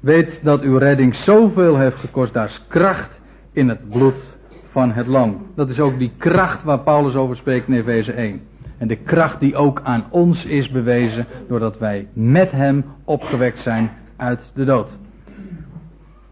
[0.00, 3.20] Weet dat uw redding zoveel heeft gekost, daar is kracht
[3.52, 4.18] in het bloed
[4.64, 5.46] van het lam.
[5.54, 8.40] Dat is ook die kracht waar Paulus over spreekt in Efeze 1.
[8.78, 13.90] En de kracht die ook aan ons is bewezen doordat wij met hem opgewekt zijn
[14.16, 14.90] uit de dood.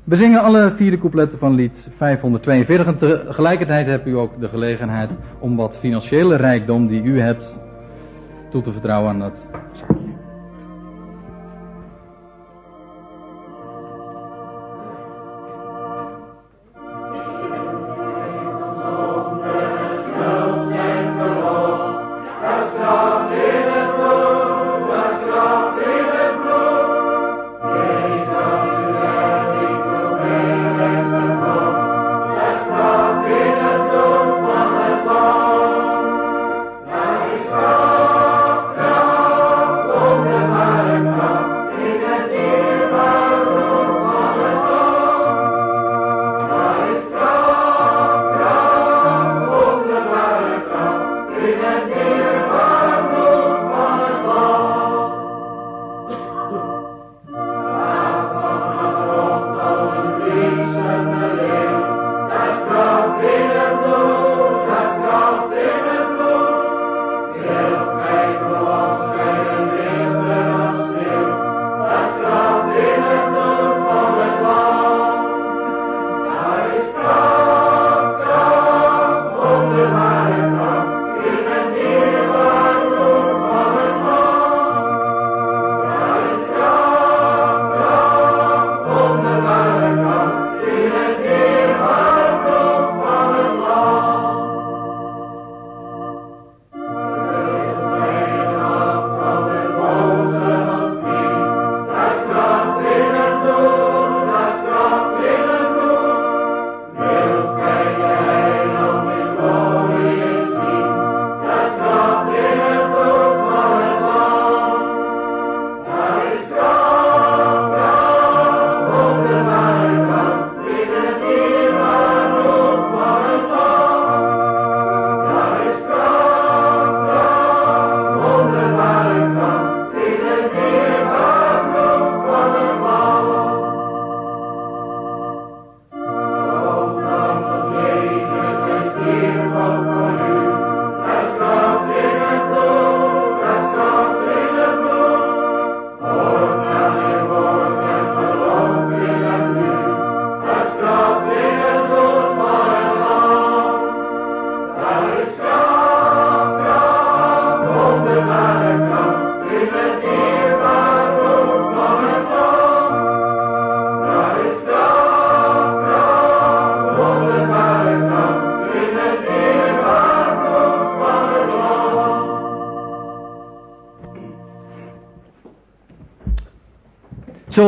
[0.04, 5.10] We zingen alle vierde coupletten van lied 542 en tegelijkertijd hebt u ook de gelegenheid
[5.38, 7.44] om wat financiële rijkdom die u hebt
[8.54, 9.32] toe te vertrouwen aan dat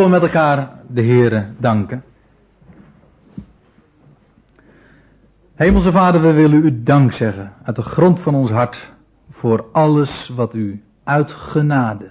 [0.09, 2.05] met elkaar de Heere danken?
[5.55, 8.93] Hemelse Vader, we willen u dank zeggen uit de grond van ons hart
[9.31, 12.11] voor alles wat u uit genade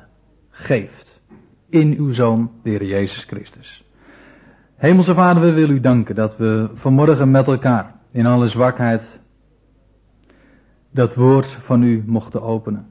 [0.49, 1.21] geeft
[1.69, 3.83] in uw Zoon, de Heer Jezus Christus.
[4.75, 9.19] Hemelse Vader, we willen u danken dat we vanmorgen met elkaar in alle zwakheid
[10.91, 12.87] dat woord van u mochten openen.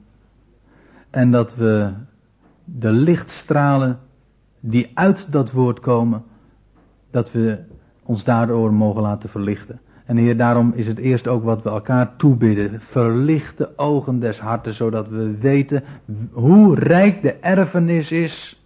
[1.11, 1.93] En dat we
[2.65, 3.99] de lichtstralen
[4.67, 6.23] die uit dat woord komen,
[7.11, 7.59] dat we
[8.03, 9.81] ons daardoor mogen laten verlichten.
[10.05, 12.81] En Heer, daarom is het eerst ook wat we elkaar toebidden.
[12.81, 15.85] Verlicht de ogen des harten, zodat we weten
[16.33, 18.65] hoe rijk de erfenis is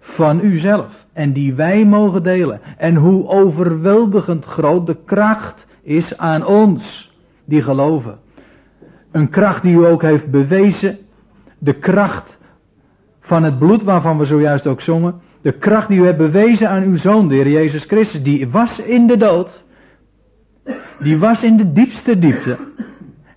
[0.00, 1.06] van u zelf.
[1.12, 2.60] En die wij mogen delen.
[2.76, 7.12] En hoe overweldigend groot de kracht is aan ons,
[7.44, 8.18] die geloven.
[9.10, 10.98] Een kracht die u ook heeft bewezen.
[11.58, 12.37] De kracht
[13.28, 15.14] van het bloed waarvan we zojuist ook zongen.
[15.40, 18.22] De kracht die u hebt bewezen aan uw zoon, de Heer Jezus Christus.
[18.22, 19.64] Die was in de dood.
[21.00, 22.56] Die was in de diepste diepte.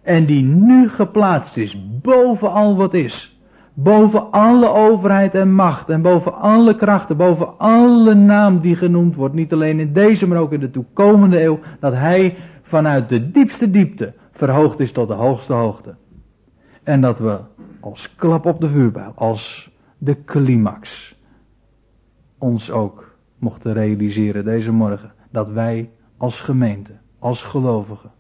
[0.02, 3.42] En die nu geplaatst is boven al wat is.
[3.74, 5.90] Boven alle overheid en macht.
[5.90, 7.18] En boven alle krachten.
[7.18, 9.36] Boven alle naam die genoemd wordt.
[9.36, 11.60] Niet alleen in deze, maar ook in de toekomende eeuw.
[11.80, 15.96] Dat hij vanuit de diepste diepte verhoogd is tot de hoogste hoogte.
[16.84, 17.40] En dat we
[17.80, 19.12] als klap op de vuurbijl.
[19.16, 19.71] Als
[20.04, 21.16] de climax.
[22.38, 25.12] Ons ook mochten realiseren deze morgen.
[25.30, 28.12] Dat wij als gemeente als gelovigen.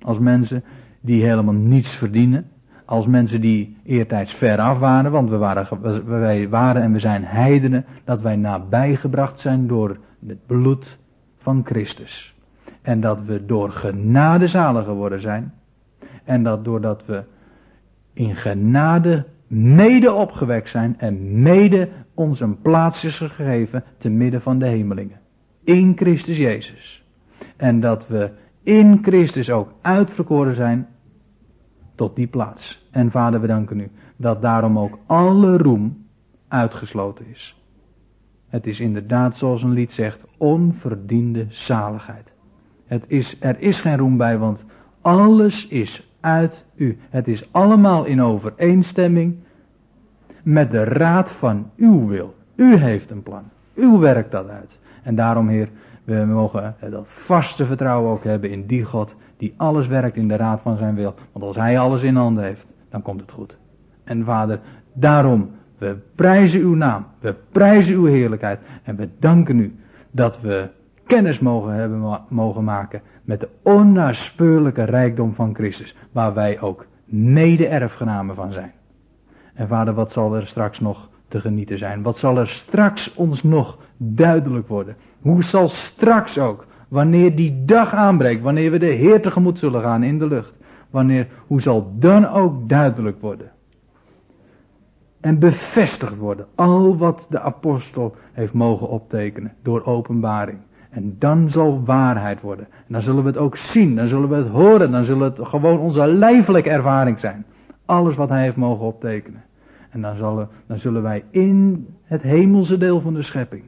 [0.00, 0.64] Als mensen
[1.00, 2.50] die helemaal niets verdienen.
[2.84, 7.24] Als mensen die eertijds ver af waren, want we waren, wij waren en we zijn
[7.24, 10.98] heidenen, dat wij nabijgebracht zijn door het bloed
[11.36, 12.34] van Christus.
[12.82, 15.54] En dat we door genade zalig geworden zijn.
[16.24, 17.24] En dat doordat we
[18.12, 24.58] in genade mede opgewekt zijn en mede ons een plaats is gegeven te midden van
[24.58, 25.20] de hemelingen.
[25.64, 27.04] In Christus Jezus.
[27.56, 28.30] En dat we
[28.62, 30.88] in Christus ook uitverkoren zijn
[31.94, 32.88] tot die plaats.
[32.90, 36.06] En vader, we danken u dat daarom ook alle roem
[36.48, 37.56] uitgesloten is.
[38.48, 42.32] Het is inderdaad, zoals een lied zegt, onverdiende zaligheid.
[42.86, 44.64] Het is, er is geen roem bij, want
[45.00, 46.98] alles is uit u.
[47.10, 49.36] Het is allemaal in overeenstemming
[50.42, 52.34] met de raad van uw wil.
[52.54, 53.42] U heeft een plan.
[53.74, 54.78] U werkt dat uit.
[55.02, 55.68] En daarom, Heer,
[56.04, 60.36] we mogen dat vaste vertrouwen ook hebben in die God die alles werkt in de
[60.36, 61.14] raad van zijn wil.
[61.32, 63.56] Want als hij alles in handen heeft, dan komt het goed.
[64.04, 64.60] En vader,
[64.92, 69.74] daarom, we prijzen uw naam, we prijzen uw heerlijkheid en we danken u
[70.10, 70.68] dat we
[71.10, 78.34] kennis mogen hebben mogen maken met de onnaspeurlijke rijkdom van Christus, waar wij ook mede-erfgenamen
[78.34, 78.72] van zijn.
[79.54, 82.02] En vader, wat zal er straks nog te genieten zijn?
[82.02, 84.96] Wat zal er straks ons nog duidelijk worden?
[85.20, 90.02] Hoe zal straks ook, wanneer die dag aanbreekt, wanneer we de Heer tegemoet zullen gaan
[90.02, 90.52] in de lucht,
[90.90, 93.50] wanneer, hoe zal dan ook duidelijk worden?
[95.20, 100.58] En bevestigd worden, al wat de apostel heeft mogen optekenen door openbaring.
[100.90, 102.66] En dan zal waarheid worden.
[102.70, 105.48] En dan zullen we het ook zien, dan zullen we het horen, dan zullen het
[105.48, 107.44] gewoon onze lijfelijke ervaring zijn.
[107.84, 109.42] Alles wat hij heeft mogen optekenen.
[109.90, 113.64] En dan, zal, dan zullen wij in het hemelse deel van de schepping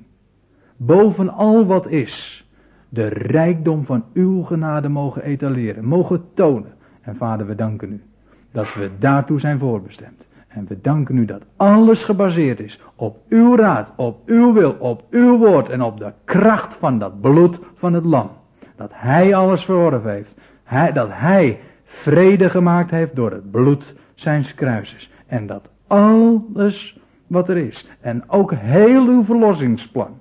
[0.87, 2.47] boven al wat is,
[2.89, 6.73] de rijkdom van uw genade mogen etaleren, mogen tonen.
[7.01, 8.03] En vader, we danken u
[8.51, 10.25] dat we daartoe zijn voorbestemd.
[10.55, 15.05] En we danken u dat alles gebaseerd is op uw raad, op uw wil, op
[15.11, 18.30] uw woord en op de kracht van dat bloed van het lam.
[18.76, 20.34] Dat hij alles verworven heeft.
[20.64, 25.11] Hij, dat hij vrede gemaakt heeft door het bloed zijns kruises.
[25.26, 27.88] En dat alles wat er is.
[28.00, 30.20] En ook heel uw verlossingsplan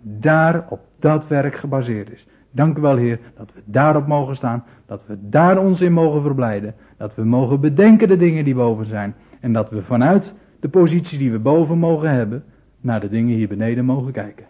[0.00, 2.26] daar op dat werk gebaseerd is.
[2.50, 6.22] Dank u wel, Heer, dat we daarop mogen staan, dat we daar ons in mogen
[6.22, 9.14] verblijden, dat we mogen bedenken de dingen die boven zijn
[9.44, 12.44] en dat we vanuit de positie die we boven mogen hebben,
[12.80, 14.46] naar de dingen hier beneden mogen kijken.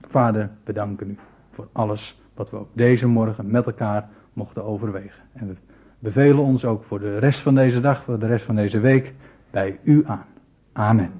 [0.00, 1.16] Vader, we danken u
[1.50, 5.22] voor alles wat we op deze morgen met elkaar mochten overwegen.
[5.32, 5.54] En we
[5.98, 9.14] bevelen ons ook voor de rest van deze dag, voor de rest van deze week,
[9.50, 10.26] bij u aan.
[10.72, 11.12] Amen.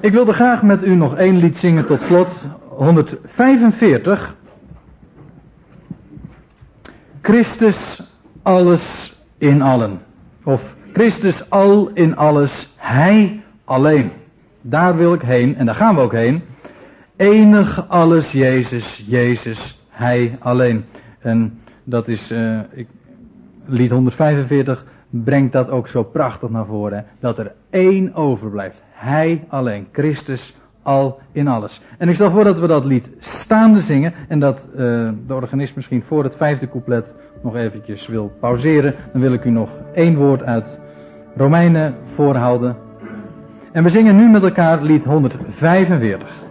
[0.00, 2.48] Ik wilde graag met u nog één lied zingen tot slot.
[2.68, 4.36] 145.
[7.20, 8.09] Christus
[8.42, 10.00] alles in allen.
[10.44, 14.10] Of Christus al in alles, Hij alleen.
[14.60, 16.42] Daar wil ik heen en daar gaan we ook heen.
[17.16, 20.84] Enig alles Jezus, Jezus, Hij alleen.
[21.18, 22.88] En dat is uh, ik,
[23.64, 27.06] lied 145 brengt dat ook zo prachtig naar voren.
[27.20, 28.82] Dat er één overblijft.
[28.90, 31.80] Hij alleen, Christus al in alles.
[31.98, 34.12] En ik stel voor dat we dat lied staande zingen.
[34.28, 34.76] En dat uh,
[35.26, 38.94] de organist misschien voor het vijfde couplet nog eventjes wil pauzeren.
[39.12, 40.78] Dan wil ik u nog één woord uit
[41.36, 42.76] Romeinen voorhouden.
[43.72, 46.48] En we zingen nu met elkaar lied 145.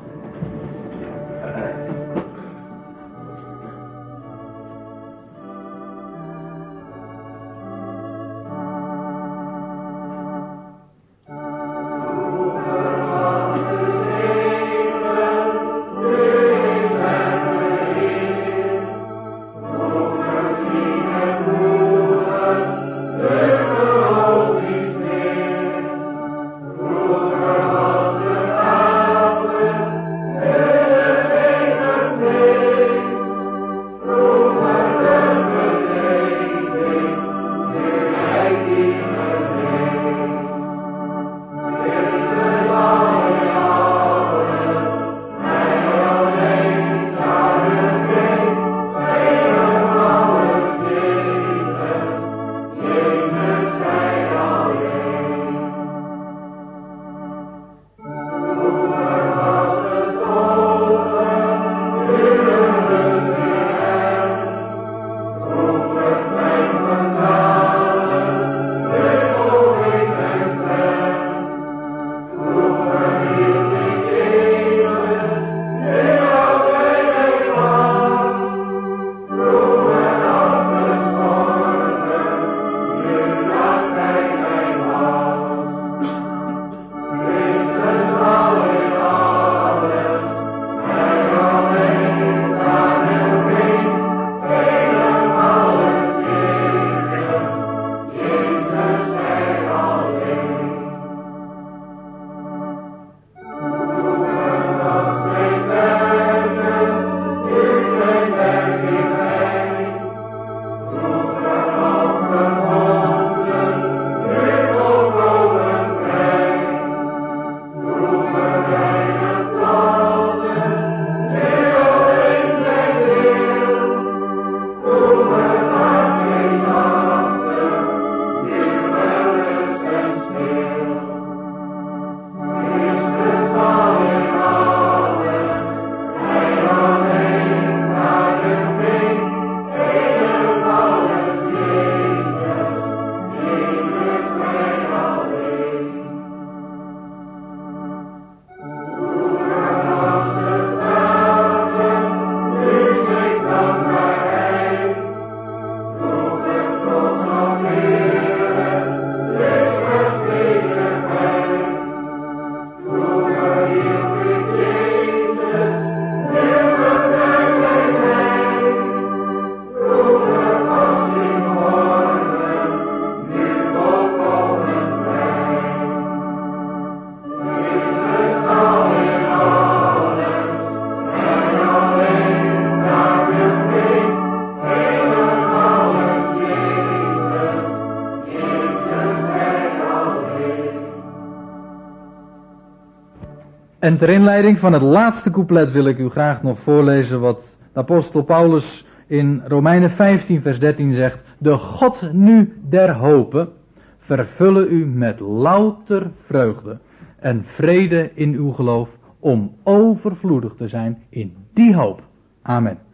[194.00, 198.22] Ter inleiding van het laatste couplet wil ik u graag nog voorlezen wat de apostel
[198.22, 201.24] Paulus in Romeinen 15 vers 13 zegt.
[201.38, 203.50] De God nu der hope
[203.98, 206.78] vervullen u met louter vreugde
[207.20, 208.90] en vrede in uw geloof
[209.20, 212.02] om overvloedig te zijn in die hoop.
[212.42, 212.89] Amen.